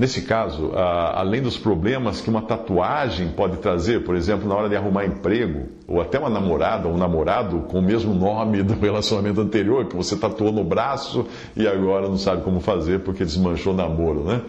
Nesse 0.02 0.24
caso, 0.24 0.72
além 1.14 1.44
dos 1.44 1.60
problemas 1.60 2.22
que 2.22 2.28
uma 2.28 2.42
tatuagem 2.42 3.28
pode 3.34 3.58
trazer, 3.58 4.04
por 4.04 4.16
exemplo, 4.16 4.50
na 4.50 4.56
hora 4.56 4.68
de 4.68 4.76
arrumar 4.76 5.06
emprego, 5.06 5.68
ou 5.88 6.02
até 6.02 6.18
uma 6.18 6.28
namorada 6.28 6.88
ou 6.88 6.96
um 6.96 6.98
namorado 6.98 7.60
com 7.70 7.78
o 7.78 7.82
mesmo 7.84 8.12
nome 8.12 8.64
do 8.64 8.74
relacionamento 8.74 9.40
anterior, 9.40 9.86
que 9.86 9.96
você 9.96 10.16
tatuou 10.16 10.52
no 10.52 10.64
braço 10.64 11.28
e 11.56 11.68
agora 11.68 12.10
não 12.10 12.18
sabe 12.18 12.42
como 12.42 12.60
fazer 12.60 13.02
porque 13.02 13.24
desmanchou 13.24 13.74
o 13.74 13.78
namoro, 13.78 14.24
né? 14.24 14.42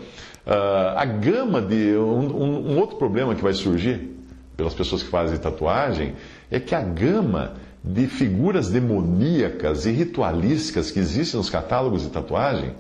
a 0.97 1.05
gama 1.05 1.61
de. 1.61 1.99
Um, 1.99 2.73
um 2.73 2.79
outro 2.79 2.97
problema 2.97 3.35
que 3.35 3.43
vai 3.43 3.53
surgir 3.53 4.09
pelas 4.57 4.73
pessoas 4.73 5.03
que 5.03 5.11
fazem 5.11 5.37
tatuagem 5.37 6.15
é 6.51 6.59
que 6.59 6.75
a 6.75 6.81
gama 6.81 7.57
de 7.85 8.07
figuras 8.07 8.71
demoníacas 8.71 9.85
e 9.85 9.91
ritualísticas 9.91 10.91
que 10.91 10.99
existem 10.99 11.37
nos 11.37 11.51
catálogos 11.51 12.05
de 12.05 12.09
tatuagem 12.09 12.73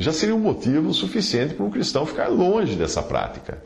já 0.00 0.12
seria 0.12 0.34
um 0.34 0.40
motivo 0.40 0.92
suficiente 0.94 1.54
para 1.54 1.64
um 1.64 1.70
cristão 1.70 2.06
ficar 2.06 2.28
longe 2.28 2.74
dessa 2.76 3.02
prática. 3.02 3.62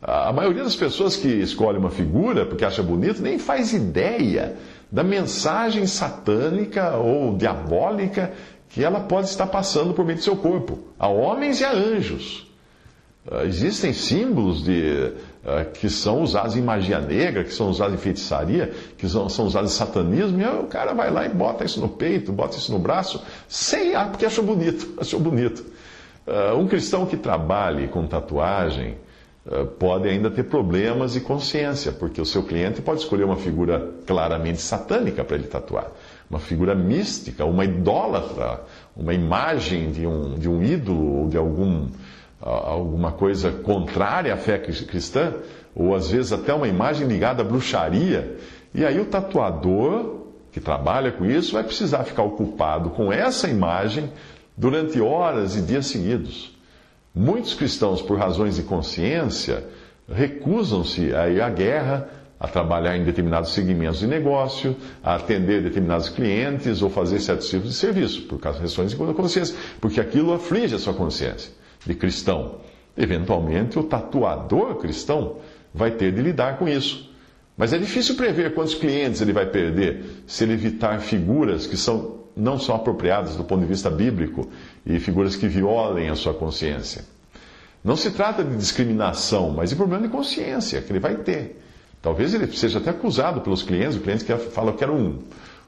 A 0.00 0.32
maioria 0.32 0.62
das 0.62 0.76
pessoas 0.76 1.16
que 1.16 1.28
escolhe 1.28 1.76
uma 1.76 1.90
figura 1.90 2.46
porque 2.46 2.64
acha 2.64 2.82
bonito 2.82 3.20
nem 3.20 3.38
faz 3.38 3.72
ideia 3.72 4.56
da 4.90 5.02
mensagem 5.02 5.86
satânica 5.86 6.96
ou 6.96 7.36
diabólica 7.36 8.32
que 8.68 8.84
ela 8.84 9.00
pode 9.00 9.28
estar 9.28 9.46
passando 9.46 9.92
por 9.94 10.04
meio 10.04 10.18
do 10.18 10.24
seu 10.24 10.36
corpo, 10.36 10.78
a 10.98 11.08
homens 11.08 11.60
e 11.60 11.64
a 11.64 11.72
anjos. 11.72 12.46
Ah, 13.30 13.44
existem 13.44 13.92
símbolos 13.92 14.62
de, 14.62 15.12
que 15.74 15.88
são 15.88 16.22
usados 16.22 16.56
em 16.56 16.62
magia 16.62 16.98
negra, 16.98 17.44
que 17.44 17.54
são 17.54 17.70
usados 17.70 17.94
em 17.94 17.98
feitiçaria, 17.98 18.72
que 18.98 19.08
são, 19.08 19.28
são 19.28 19.46
usados 19.46 19.72
em 19.72 19.74
satanismo, 19.74 20.40
e 20.40 20.44
o 20.44 20.64
cara 20.64 20.92
vai 20.92 21.10
lá 21.10 21.24
e 21.24 21.28
bota 21.28 21.64
isso 21.64 21.80
no 21.80 21.88
peito, 21.88 22.32
bota 22.32 22.56
isso 22.56 22.70
no 22.72 22.78
braço, 22.78 23.22
sem 23.48 23.94
ah, 23.94 24.06
porque 24.06 24.26
achou 24.26 24.44
bonito, 24.44 24.94
achou 25.00 25.18
bonito. 25.18 25.64
Uh, 26.28 26.58
um 26.58 26.68
cristão 26.68 27.06
que 27.06 27.16
trabalhe 27.16 27.88
com 27.88 28.06
tatuagem 28.06 28.98
uh, 29.46 29.64
pode 29.64 30.06
ainda 30.06 30.30
ter 30.30 30.42
problemas 30.42 31.14
de 31.14 31.20
consciência, 31.20 31.90
porque 31.90 32.20
o 32.20 32.26
seu 32.26 32.42
cliente 32.42 32.82
pode 32.82 33.00
escolher 33.00 33.24
uma 33.24 33.36
figura 33.36 33.94
claramente 34.06 34.60
satânica 34.60 35.24
para 35.24 35.36
ele 35.36 35.46
tatuar, 35.46 35.90
uma 36.28 36.38
figura 36.38 36.74
mística, 36.74 37.46
uma 37.46 37.64
idólatra, 37.64 38.60
uma 38.94 39.14
imagem 39.14 39.90
de 39.90 40.06
um, 40.06 40.34
de 40.34 40.50
um 40.50 40.62
ídolo 40.62 41.20
ou 41.20 41.28
de 41.28 41.38
algum, 41.38 41.88
alguma 42.40 43.12
coisa 43.12 43.50
contrária 43.50 44.32
à 44.32 44.36
fé 44.36 44.58
cristã, 44.58 45.34
ou 45.74 45.94
às 45.94 46.10
vezes 46.10 46.32
até 46.32 46.52
uma 46.54 46.68
imagem 46.68 47.06
ligada 47.06 47.42
à 47.42 47.44
bruxaria. 47.44 48.36
E 48.74 48.84
aí 48.84 49.00
o 49.00 49.06
tatuador 49.06 50.18
que 50.52 50.60
trabalha 50.60 51.12
com 51.12 51.24
isso 51.26 51.52
vai 51.52 51.64
precisar 51.64 52.04
ficar 52.04 52.22
ocupado 52.22 52.90
com 52.90 53.12
essa 53.12 53.48
imagem 53.48 54.10
durante 54.56 55.00
horas 55.00 55.56
e 55.56 55.62
dias 55.62 55.86
seguidos. 55.86 56.56
Muitos 57.14 57.54
cristãos, 57.54 58.00
por 58.00 58.18
razões 58.18 58.56
de 58.56 58.62
consciência, 58.62 59.64
recusam-se 60.10 61.14
a 61.14 61.28
ir 61.28 61.40
à 61.40 61.50
guerra, 61.50 62.08
a 62.38 62.46
trabalhar 62.46 62.96
em 62.96 63.04
determinados 63.04 63.50
segmentos 63.52 63.98
de 63.98 64.06
negócio, 64.06 64.76
a 65.02 65.16
atender 65.16 65.62
determinados 65.62 66.08
clientes 66.08 66.82
ou 66.82 66.88
fazer 66.88 67.18
certos 67.18 67.48
tipos 67.48 67.68
de 67.70 67.74
serviço, 67.74 68.22
por 68.22 68.38
causa 68.38 68.58
de 68.58 68.64
questões 68.64 68.90
de 68.90 68.96
consciência, 68.96 69.56
porque 69.80 70.00
aquilo 70.00 70.32
aflige 70.32 70.76
a 70.76 70.78
sua 70.78 70.94
consciência 70.94 71.50
de 71.88 71.94
cristão. 71.94 72.56
Eventualmente, 72.96 73.78
o 73.78 73.82
tatuador 73.82 74.76
cristão 74.76 75.36
vai 75.74 75.90
ter 75.90 76.12
de 76.12 76.20
lidar 76.20 76.58
com 76.58 76.68
isso. 76.68 77.10
Mas 77.56 77.72
é 77.72 77.78
difícil 77.78 78.14
prever 78.14 78.54
quantos 78.54 78.74
clientes 78.74 79.20
ele 79.20 79.32
vai 79.32 79.46
perder 79.46 80.22
se 80.26 80.44
ele 80.44 80.52
evitar 80.52 81.00
figuras 81.00 81.66
que 81.66 81.76
são 81.76 82.18
não 82.36 82.56
são 82.56 82.76
apropriadas 82.76 83.34
do 83.34 83.42
ponto 83.42 83.62
de 83.62 83.66
vista 83.66 83.90
bíblico 83.90 84.48
e 84.86 85.00
figuras 85.00 85.34
que 85.34 85.48
violem 85.48 86.08
a 86.08 86.14
sua 86.14 86.32
consciência. 86.32 87.04
Não 87.82 87.96
se 87.96 88.12
trata 88.12 88.44
de 88.44 88.56
discriminação, 88.56 89.50
mas 89.50 89.70
de 89.70 89.76
problema 89.76 90.06
de 90.06 90.08
consciência 90.12 90.80
que 90.80 90.92
ele 90.92 91.00
vai 91.00 91.16
ter. 91.16 91.60
Talvez 92.00 92.32
ele 92.34 92.46
seja 92.56 92.78
até 92.78 92.90
acusado 92.90 93.40
pelos 93.40 93.64
clientes, 93.64 93.96
o 93.96 94.00
cliente 94.00 94.24
que 94.24 94.36
fala, 94.36 94.70
eu 94.70 94.76
quero 94.76 94.94
um, 94.94 95.18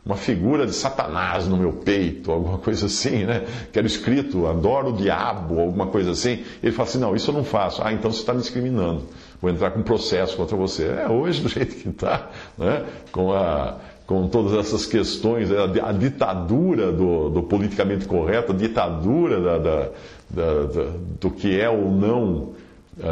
uma 0.05 0.17
figura 0.17 0.67
de 0.67 0.73
Satanás 0.73 1.47
no 1.47 1.57
meu 1.57 1.73
peito, 1.73 2.33
alguma 2.33 2.59
coisa 2.59 2.87
assim, 2.87 3.25
né? 3.25 3.45
Quero 3.73 3.87
escrito, 3.87 4.47
adoro 4.47 4.89
o 4.89 4.93
diabo, 4.93 5.61
alguma 5.61 5.87
coisa 5.87 6.13
assim. 6.13 6.43
Ele 6.63 6.73
fala 6.73 6.89
assim, 6.89 6.99
não, 6.99 7.15
isso 7.15 7.31
eu 7.31 7.35
não 7.35 7.45
faço. 7.45 7.83
Ah, 7.85 7.93
então 7.93 8.11
você 8.11 8.21
está 8.21 8.33
me 8.33 8.41
discriminando. 8.41 9.03
Vou 9.43 9.51
entrar 9.51 9.71
com 9.71 9.83
processo 9.83 10.37
contra 10.37 10.57
você. 10.57 10.85
É, 10.87 11.09
hoje, 11.09 11.43
do 11.43 11.49
jeito 11.51 11.77
que 11.77 11.89
está, 11.89 12.31
né? 12.57 12.85
com, 13.13 13.33
a, 13.33 13.77
com 14.07 14.27
todas 14.29 14.55
essas 14.59 14.87
questões, 14.87 15.51
a, 15.53 15.65
a 15.89 15.93
ditadura 15.93 16.91
do, 16.91 17.29
do, 17.29 17.43
politicamente 17.43 18.07
correto, 18.07 18.53
a 18.53 18.55
ditadura 18.57 19.41
da, 19.41 19.59
da, 19.59 19.89
da, 20.31 20.93
do 21.21 21.31
que 21.31 21.61
é 21.61 21.69
ou 21.69 21.91
não 21.91 22.55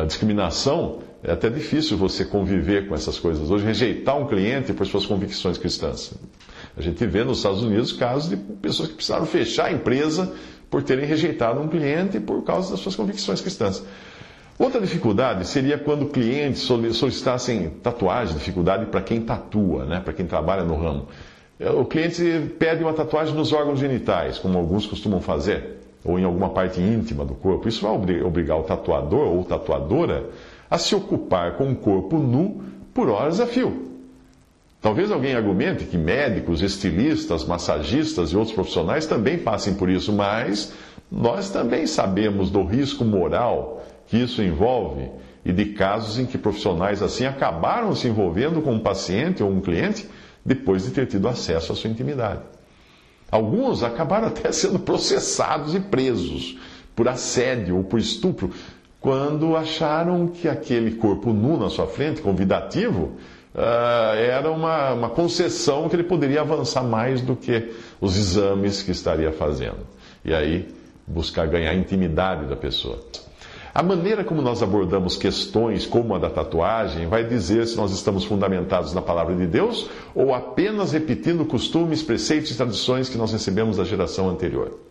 discriminação, 0.07 0.99
é 1.23 1.33
até 1.33 1.49
difícil 1.49 1.97
você 1.97 2.25
conviver 2.25 2.89
com 2.89 2.95
essas 2.95 3.19
coisas 3.19 3.51
hoje, 3.51 3.65
rejeitar 3.65 4.17
um 4.19 4.27
cliente 4.27 4.73
por 4.73 4.87
suas 4.87 5.07
convicções 5.07 5.57
cristãs. 5.57 6.13
A 6.79 6.83
gente 6.83 7.05
vê 7.07 7.25
nos 7.25 7.39
Estados 7.39 7.61
Unidos 7.63 7.93
casos 7.93 8.31
de 8.31 8.37
pessoas 8.37 8.89
que 8.89 8.95
precisaram 8.95 9.27
fechar 9.27 9.67
a 9.67 9.73
empresa 9.73 10.33
por 10.71 10.81
terem 10.83 11.05
rejeitado 11.05 11.61
um 11.61 11.67
cliente 11.67 12.21
por 12.21 12.45
causa 12.45 12.71
das 12.71 12.81
suas 12.81 12.95
convicções 12.95 13.41
cristãs. 13.41 13.83
Outra 14.57 14.81
dificuldade 14.81 15.47
seria 15.47 15.77
quando 15.77 16.07
clientes 16.07 16.63
solicitassem 16.63 17.71
tatuagem, 17.83 18.37
dificuldade 18.37 18.87
para 18.87 19.01
quem 19.01 19.21
tatua, 19.21 19.85
né, 19.85 20.01
para 20.01 20.13
quem 20.13 20.25
trabalha 20.25 20.63
no 20.63 20.77
ramo. 20.77 21.09
O 21.77 21.85
cliente 21.85 22.23
pede 22.61 22.85
uma 22.85 22.93
tatuagem 22.93 23.35
nos 23.35 23.53
órgãos 23.53 23.81
genitais, 23.81 24.39
como 24.39 24.57
alguns 24.57 24.87
costumam 24.87 25.21
fazer, 25.21 25.81
ou 26.05 26.17
em 26.17 26.25
alguma 26.25 26.51
parte 26.51 26.81
íntima 26.81 27.25
do 27.25 27.35
corpo. 27.35 27.69
Isso 27.69 27.83
vai 27.83 28.23
obrigar 28.23 28.57
o 28.59 28.63
tatuador 28.63 29.27
ou 29.27 29.45
tatuadora 29.45 30.27
a 30.71 30.79
se 30.79 30.95
ocupar 30.95 31.57
com 31.57 31.73
o 31.73 31.77
corpo 31.77 32.19
nu 32.19 32.63
por 32.95 33.09
horas 33.09 33.41
a 33.41 33.47
fio. 33.47 33.88
Talvez 34.81 35.11
alguém 35.11 35.35
argumente 35.35 35.85
que 35.85 35.99
médicos, 35.99 36.63
estilistas, 36.63 37.45
massagistas 37.45 38.31
e 38.31 38.37
outros 38.37 38.55
profissionais 38.55 39.07
também 39.07 39.39
passem 39.39 39.75
por 39.75 39.89
isso, 39.91 40.13
mas 40.13 40.73
nós 41.11 41.51
também 41.51 41.87
sabemos 41.87 42.51
do 42.51 42.63
risco 42.63 43.05
moral 43.05 43.85
que 44.07 44.17
isso 44.17 44.43
envolve 44.43 45.11
e 45.45 45.53
de 45.53 45.67
casos 45.67 46.19
em 46.19 46.27
que 46.27 46.39
profissionais 46.39 47.03
assim 47.03 47.25
acabaram 47.27 47.95
se 47.95 48.07
envolvendo 48.07 48.63
com 48.63 48.73
um 48.73 48.79
paciente 48.79 49.43
ou 49.43 49.51
um 49.51 49.61
cliente 49.61 50.09
depois 50.45 50.85
de 50.85 50.93
ter 50.93 51.07
tido 51.07 51.27
acesso 51.27 51.73
à 51.73 51.75
sua 51.75 51.91
intimidade. 51.91 52.43
Alguns 53.31 53.83
acabaram 53.83 54.29
até 54.29 54.53
sendo 54.53 54.79
processados 54.79 55.75
e 55.75 55.81
presos 55.81 56.57
por 56.95 57.09
assédio 57.09 57.77
ou 57.77 57.85
por 57.85 57.99
estupro 57.99 58.51
quando 59.01 59.57
acharam 59.57 60.27
que 60.27 60.49
aquele 60.49 60.93
corpo 60.93 61.33
nu 61.33 61.57
na 61.57 61.71
sua 61.71 61.87
frente, 61.87 62.21
convidativo, 62.21 63.13
era 63.55 64.51
uma, 64.51 64.93
uma 64.93 65.09
concessão 65.09 65.89
que 65.89 65.97
ele 65.97 66.05
poderia 66.05 66.41
avançar 66.41 66.83
mais 66.83 67.21
do 67.21 67.35
que 67.35 67.73
os 68.01 68.17
exames 68.17 68.83
que 68.83 68.91
estaria 68.91 69.33
fazendo. 69.33 69.87
E 70.25 70.35
aí, 70.35 70.69
buscar 71.07 71.47
ganhar 71.47 71.75
intimidade 71.75 72.47
da 72.47 72.57
pessoa. 72.57 72.99
A 73.75 73.83
maneira 73.83 74.25
como 74.25 74.43
nós 74.43 74.63
abordamos 74.63 75.17
questões 75.17 75.87
como 75.87 76.15
a 76.15 76.19
da 76.19 76.29
tatuagem 76.29 77.07
vai 77.07 77.25
dizer 77.25 77.67
se 77.67 77.77
nós 77.77 77.93
estamos 77.93 78.25
fundamentados 78.25 78.93
na 78.93 79.01
palavra 79.01 79.37
de 79.37 79.47
Deus 79.47 79.89
ou 80.15 80.35
apenas 80.35 80.93
repetindo 80.93 81.45
costumes, 81.45 82.03
preceitos 82.03 82.51
e 82.51 82.57
tradições 82.57 83.09
que 83.09 83.19
nós 83.19 83.31
recebemos 83.33 83.77
da 83.77 83.85
geração 83.85 84.29
anterior. 84.29 84.88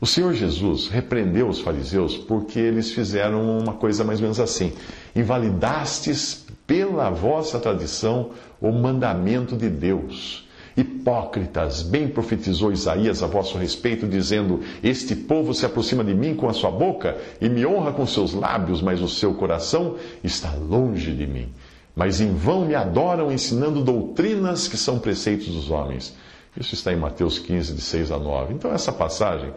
O 0.00 0.06
Senhor 0.06 0.32
Jesus 0.32 0.88
repreendeu 0.88 1.46
os 1.46 1.60
fariseus 1.60 2.16
porque 2.16 2.58
eles 2.58 2.90
fizeram 2.90 3.58
uma 3.58 3.74
coisa 3.74 4.02
mais 4.02 4.18
ou 4.18 4.22
menos 4.22 4.40
assim: 4.40 4.72
invalidastes 5.14 6.46
pela 6.66 7.10
vossa 7.10 7.60
tradição 7.60 8.30
o 8.62 8.72
mandamento 8.72 9.54
de 9.54 9.68
Deus. 9.68 10.48
Hipócritas, 10.74 11.82
bem 11.82 12.08
profetizou 12.08 12.72
Isaías 12.72 13.22
a 13.22 13.26
vosso 13.26 13.58
respeito, 13.58 14.08
dizendo: 14.08 14.60
Este 14.82 15.14
povo 15.14 15.52
se 15.52 15.66
aproxima 15.66 16.02
de 16.02 16.14
mim 16.14 16.34
com 16.34 16.48
a 16.48 16.54
sua 16.54 16.70
boca 16.70 17.18
e 17.38 17.46
me 17.50 17.66
honra 17.66 17.92
com 17.92 18.06
seus 18.06 18.32
lábios, 18.32 18.80
mas 18.80 19.02
o 19.02 19.08
seu 19.08 19.34
coração 19.34 19.96
está 20.24 20.54
longe 20.54 21.12
de 21.12 21.26
mim. 21.26 21.52
Mas 21.94 22.22
em 22.22 22.32
vão 22.32 22.64
me 22.64 22.74
adoram, 22.74 23.30
ensinando 23.30 23.84
doutrinas 23.84 24.66
que 24.66 24.78
são 24.78 24.98
preceitos 24.98 25.48
dos 25.48 25.70
homens. 25.70 26.16
Isso 26.56 26.72
está 26.72 26.90
em 26.90 26.96
Mateus 26.96 27.38
15, 27.38 27.74
de 27.74 27.82
6 27.82 28.10
a 28.10 28.18
9. 28.18 28.54
Então, 28.54 28.72
essa 28.72 28.90
passagem 28.90 29.52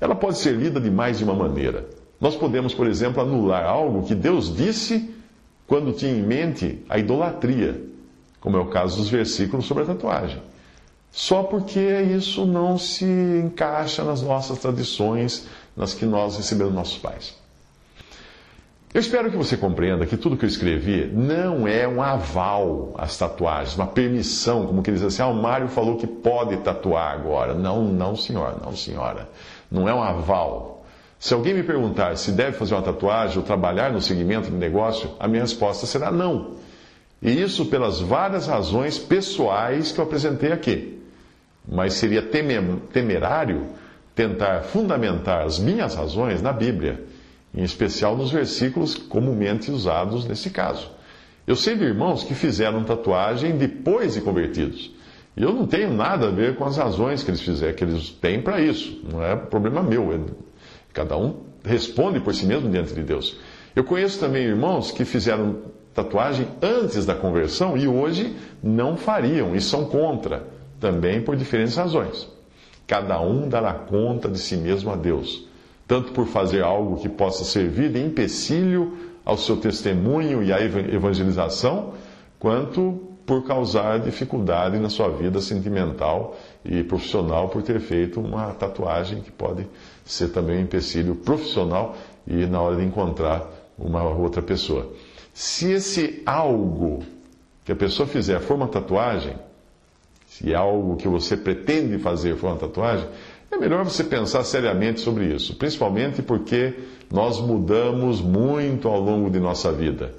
ela 0.00 0.14
pode 0.14 0.38
ser 0.38 0.54
lida 0.54 0.80
de 0.80 0.90
mais 0.90 1.18
de 1.18 1.24
uma 1.24 1.34
maneira. 1.34 1.88
Nós 2.20 2.36
podemos, 2.36 2.74
por 2.74 2.86
exemplo, 2.86 3.22
anular 3.22 3.64
algo 3.64 4.06
que 4.06 4.14
Deus 4.14 4.54
disse 4.54 5.14
quando 5.66 5.92
tinha 5.92 6.12
em 6.12 6.22
mente 6.22 6.84
a 6.88 6.98
idolatria, 6.98 7.80
como 8.40 8.56
é 8.56 8.60
o 8.60 8.66
caso 8.66 8.96
dos 8.96 9.08
versículos 9.08 9.66
sobre 9.66 9.84
a 9.84 9.86
tatuagem. 9.86 10.40
Só 11.10 11.42
porque 11.42 11.80
isso 11.80 12.44
não 12.46 12.78
se 12.78 13.04
encaixa 13.04 14.04
nas 14.04 14.22
nossas 14.22 14.58
tradições, 14.58 15.46
nas 15.76 15.94
que 15.94 16.04
nós 16.04 16.36
recebemos 16.36 16.74
nossos 16.74 16.98
pais. 16.98 17.36
Eu 18.92 19.00
espero 19.00 19.30
que 19.30 19.36
você 19.36 19.54
compreenda 19.54 20.06
que 20.06 20.16
tudo 20.16 20.36
que 20.36 20.46
eu 20.46 20.48
escrevi 20.48 21.06
não 21.12 21.68
é 21.68 21.86
um 21.86 22.02
aval 22.02 22.94
às 22.96 23.18
tatuagens, 23.18 23.76
uma 23.76 23.86
permissão, 23.86 24.66
como 24.66 24.82
que 24.82 24.90
diz 24.90 25.02
assim, 25.02 25.20
ah, 25.20 25.26
o 25.26 25.34
Mário 25.34 25.68
falou 25.68 25.96
que 25.96 26.06
pode 26.06 26.56
tatuar 26.58 27.12
agora. 27.12 27.52
Não, 27.52 27.84
não, 27.84 28.16
senhora, 28.16 28.56
não, 28.64 28.74
senhora. 28.74 29.28
Não 29.70 29.88
é 29.88 29.94
um 29.94 30.02
aval. 30.02 30.84
Se 31.18 31.34
alguém 31.34 31.54
me 31.54 31.62
perguntar 31.62 32.16
se 32.16 32.32
deve 32.32 32.56
fazer 32.56 32.74
uma 32.74 32.82
tatuagem 32.82 33.38
ou 33.38 33.42
trabalhar 33.42 33.92
no 33.92 34.00
segmento 34.00 34.50
de 34.50 34.56
negócio, 34.56 35.10
a 35.18 35.26
minha 35.26 35.42
resposta 35.42 35.86
será 35.86 36.10
não. 36.10 36.56
E 37.20 37.30
isso 37.42 37.66
pelas 37.66 38.00
várias 38.00 38.46
razões 38.46 38.98
pessoais 38.98 39.90
que 39.90 39.98
eu 39.98 40.04
apresentei 40.04 40.52
aqui. 40.52 41.02
Mas 41.66 41.94
seria 41.94 42.22
temerário 42.22 43.66
tentar 44.14 44.62
fundamentar 44.62 45.44
as 45.44 45.58
minhas 45.58 45.94
razões 45.94 46.40
na 46.40 46.52
Bíblia 46.52 47.04
em 47.54 47.62
especial 47.62 48.16
nos 48.16 48.30
versículos 48.30 48.94
comumente 48.94 49.70
usados 49.70 50.26
nesse 50.26 50.50
caso. 50.50 50.90
Eu 51.46 51.56
sei 51.56 51.76
de 51.76 51.84
irmãos 51.84 52.22
que 52.22 52.34
fizeram 52.34 52.84
tatuagem 52.84 53.56
depois 53.56 54.14
de 54.14 54.20
convertidos. 54.20 54.90
E 55.38 55.42
eu 55.42 55.52
não 55.52 55.66
tenho 55.66 55.94
nada 55.94 56.26
a 56.26 56.30
ver 56.30 56.56
com 56.56 56.64
as 56.64 56.76
razões 56.76 57.22
que 57.22 57.30
eles 57.30 57.40
fizeram, 57.40 57.74
que 57.74 57.84
eles 57.84 58.10
têm 58.10 58.42
para 58.42 58.60
isso. 58.60 59.00
Não 59.10 59.22
é 59.22 59.36
problema 59.36 59.82
meu. 59.82 60.12
É, 60.12 60.18
cada 60.92 61.16
um 61.16 61.36
responde 61.64 62.18
por 62.18 62.34
si 62.34 62.44
mesmo 62.44 62.68
diante 62.68 62.92
de 62.92 63.02
Deus. 63.02 63.38
Eu 63.76 63.84
conheço 63.84 64.18
também 64.18 64.42
irmãos 64.42 64.90
que 64.90 65.04
fizeram 65.04 65.58
tatuagem 65.94 66.48
antes 66.60 67.06
da 67.06 67.14
conversão 67.14 67.76
e 67.76 67.86
hoje 67.86 68.34
não 68.62 68.96
fariam 68.96 69.54
e 69.54 69.60
são 69.60 69.84
contra, 69.84 70.48
também 70.80 71.22
por 71.22 71.36
diferentes 71.36 71.76
razões. 71.76 72.28
Cada 72.86 73.20
um 73.20 73.48
dará 73.48 73.72
conta 73.72 74.28
de 74.28 74.38
si 74.38 74.56
mesmo 74.56 74.90
a 74.90 74.96
Deus 74.96 75.48
tanto 75.88 76.12
por 76.12 76.26
fazer 76.26 76.62
algo 76.62 76.98
que 76.98 77.08
possa 77.08 77.44
servir 77.44 77.90
de 77.90 77.98
empecilho 77.98 78.98
ao 79.24 79.38
seu 79.38 79.56
testemunho 79.56 80.42
e 80.42 80.52
à 80.52 80.60
evangelização, 80.60 81.94
quanto 82.38 83.07
por 83.28 83.44
causar 83.44 84.00
dificuldade 84.00 84.78
na 84.78 84.88
sua 84.88 85.10
vida 85.10 85.38
sentimental 85.42 86.34
e 86.64 86.82
profissional 86.82 87.50
por 87.50 87.62
ter 87.62 87.78
feito 87.78 88.18
uma 88.20 88.54
tatuagem 88.54 89.20
que 89.20 89.30
pode 89.30 89.68
ser 90.02 90.28
também 90.28 90.56
um 90.56 90.62
empecilho 90.62 91.14
profissional 91.14 91.94
e 92.26 92.46
na 92.46 92.58
hora 92.62 92.76
de 92.76 92.84
encontrar 92.84 93.46
uma 93.78 94.02
outra 94.02 94.40
pessoa. 94.40 94.90
Se 95.34 95.70
esse 95.70 96.22
algo 96.24 97.02
que 97.66 97.70
a 97.70 97.76
pessoa 97.76 98.08
fizer 98.08 98.40
for 98.40 98.54
uma 98.54 98.66
tatuagem, 98.66 99.36
se 100.26 100.50
é 100.50 100.56
algo 100.56 100.96
que 100.96 101.06
você 101.06 101.36
pretende 101.36 101.98
fazer 101.98 102.34
for 102.34 102.46
uma 102.46 102.56
tatuagem, 102.56 103.06
é 103.50 103.58
melhor 103.58 103.84
você 103.84 104.04
pensar 104.04 104.42
seriamente 104.42 105.00
sobre 105.00 105.26
isso, 105.34 105.54
principalmente 105.56 106.22
porque 106.22 106.72
nós 107.12 107.38
mudamos 107.42 108.22
muito 108.22 108.88
ao 108.88 108.98
longo 108.98 109.28
de 109.28 109.38
nossa 109.38 109.70
vida. 109.70 110.14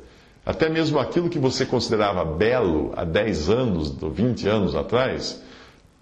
Até 0.49 0.67
mesmo 0.67 0.97
aquilo 0.97 1.29
que 1.29 1.37
você 1.37 1.63
considerava 1.63 2.25
belo 2.25 2.91
há 2.97 3.03
10 3.03 3.51
anos, 3.51 3.95
20 4.01 4.47
anos 4.47 4.75
atrás, 4.75 5.39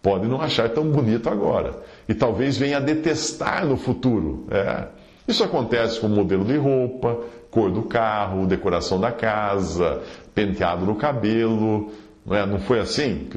pode 0.01 0.25
não 0.25 0.41
achar 0.41 0.69
tão 0.69 0.89
bonito 0.89 1.27
agora. 1.27 1.83
E 2.07 2.13
talvez 2.13 2.55
venha 2.55 2.77
a 2.77 2.79
detestar 2.79 3.65
no 3.65 3.75
futuro. 3.75 4.47
É. 4.49 4.88
Isso 5.27 5.43
acontece 5.43 5.99
com 5.99 6.07
modelo 6.07 6.45
de 6.45 6.55
roupa, 6.55 7.19
cor 7.51 7.69
do 7.69 7.83
carro, 7.83 8.47
decoração 8.47 9.01
da 9.01 9.12
casa, 9.12 10.01
penteado 10.33 10.86
no 10.86 10.95
cabelo. 10.95 11.91
Não, 12.25 12.33
é? 12.33 12.45
não 12.45 12.60
foi 12.60 12.79
assim? 12.79 13.27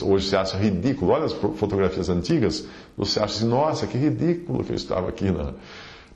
Hoje 0.00 0.28
você 0.28 0.36
acha 0.36 0.56
ridículo. 0.56 1.10
Olha 1.10 1.24
as 1.24 1.32
fotografias 1.32 2.08
antigas, 2.08 2.68
você 2.96 3.18
acha 3.18 3.38
assim, 3.38 3.48
nossa, 3.48 3.84
que 3.88 3.98
ridículo 3.98 4.62
que 4.62 4.70
eu 4.70 4.76
estava 4.76 5.08
aqui. 5.08 5.28
Né? 5.28 5.54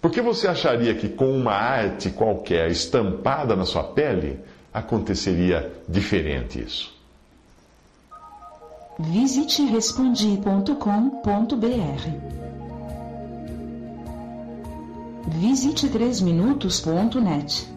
Por 0.06 0.12
que 0.12 0.22
você 0.22 0.46
acharia 0.46 0.94
que 0.94 1.08
com 1.08 1.36
uma 1.36 1.50
arte 1.50 2.10
qualquer 2.10 2.70
estampada 2.70 3.56
na 3.56 3.64
sua 3.64 3.82
pele, 3.82 4.38
aconteceria 4.72 5.72
diferente 5.88 6.62
isso? 6.62 6.94
Visite 9.00 9.64
respondi.com.br. 9.64 10.76
Visite 15.40 15.88
3minutos.net. 15.88 17.75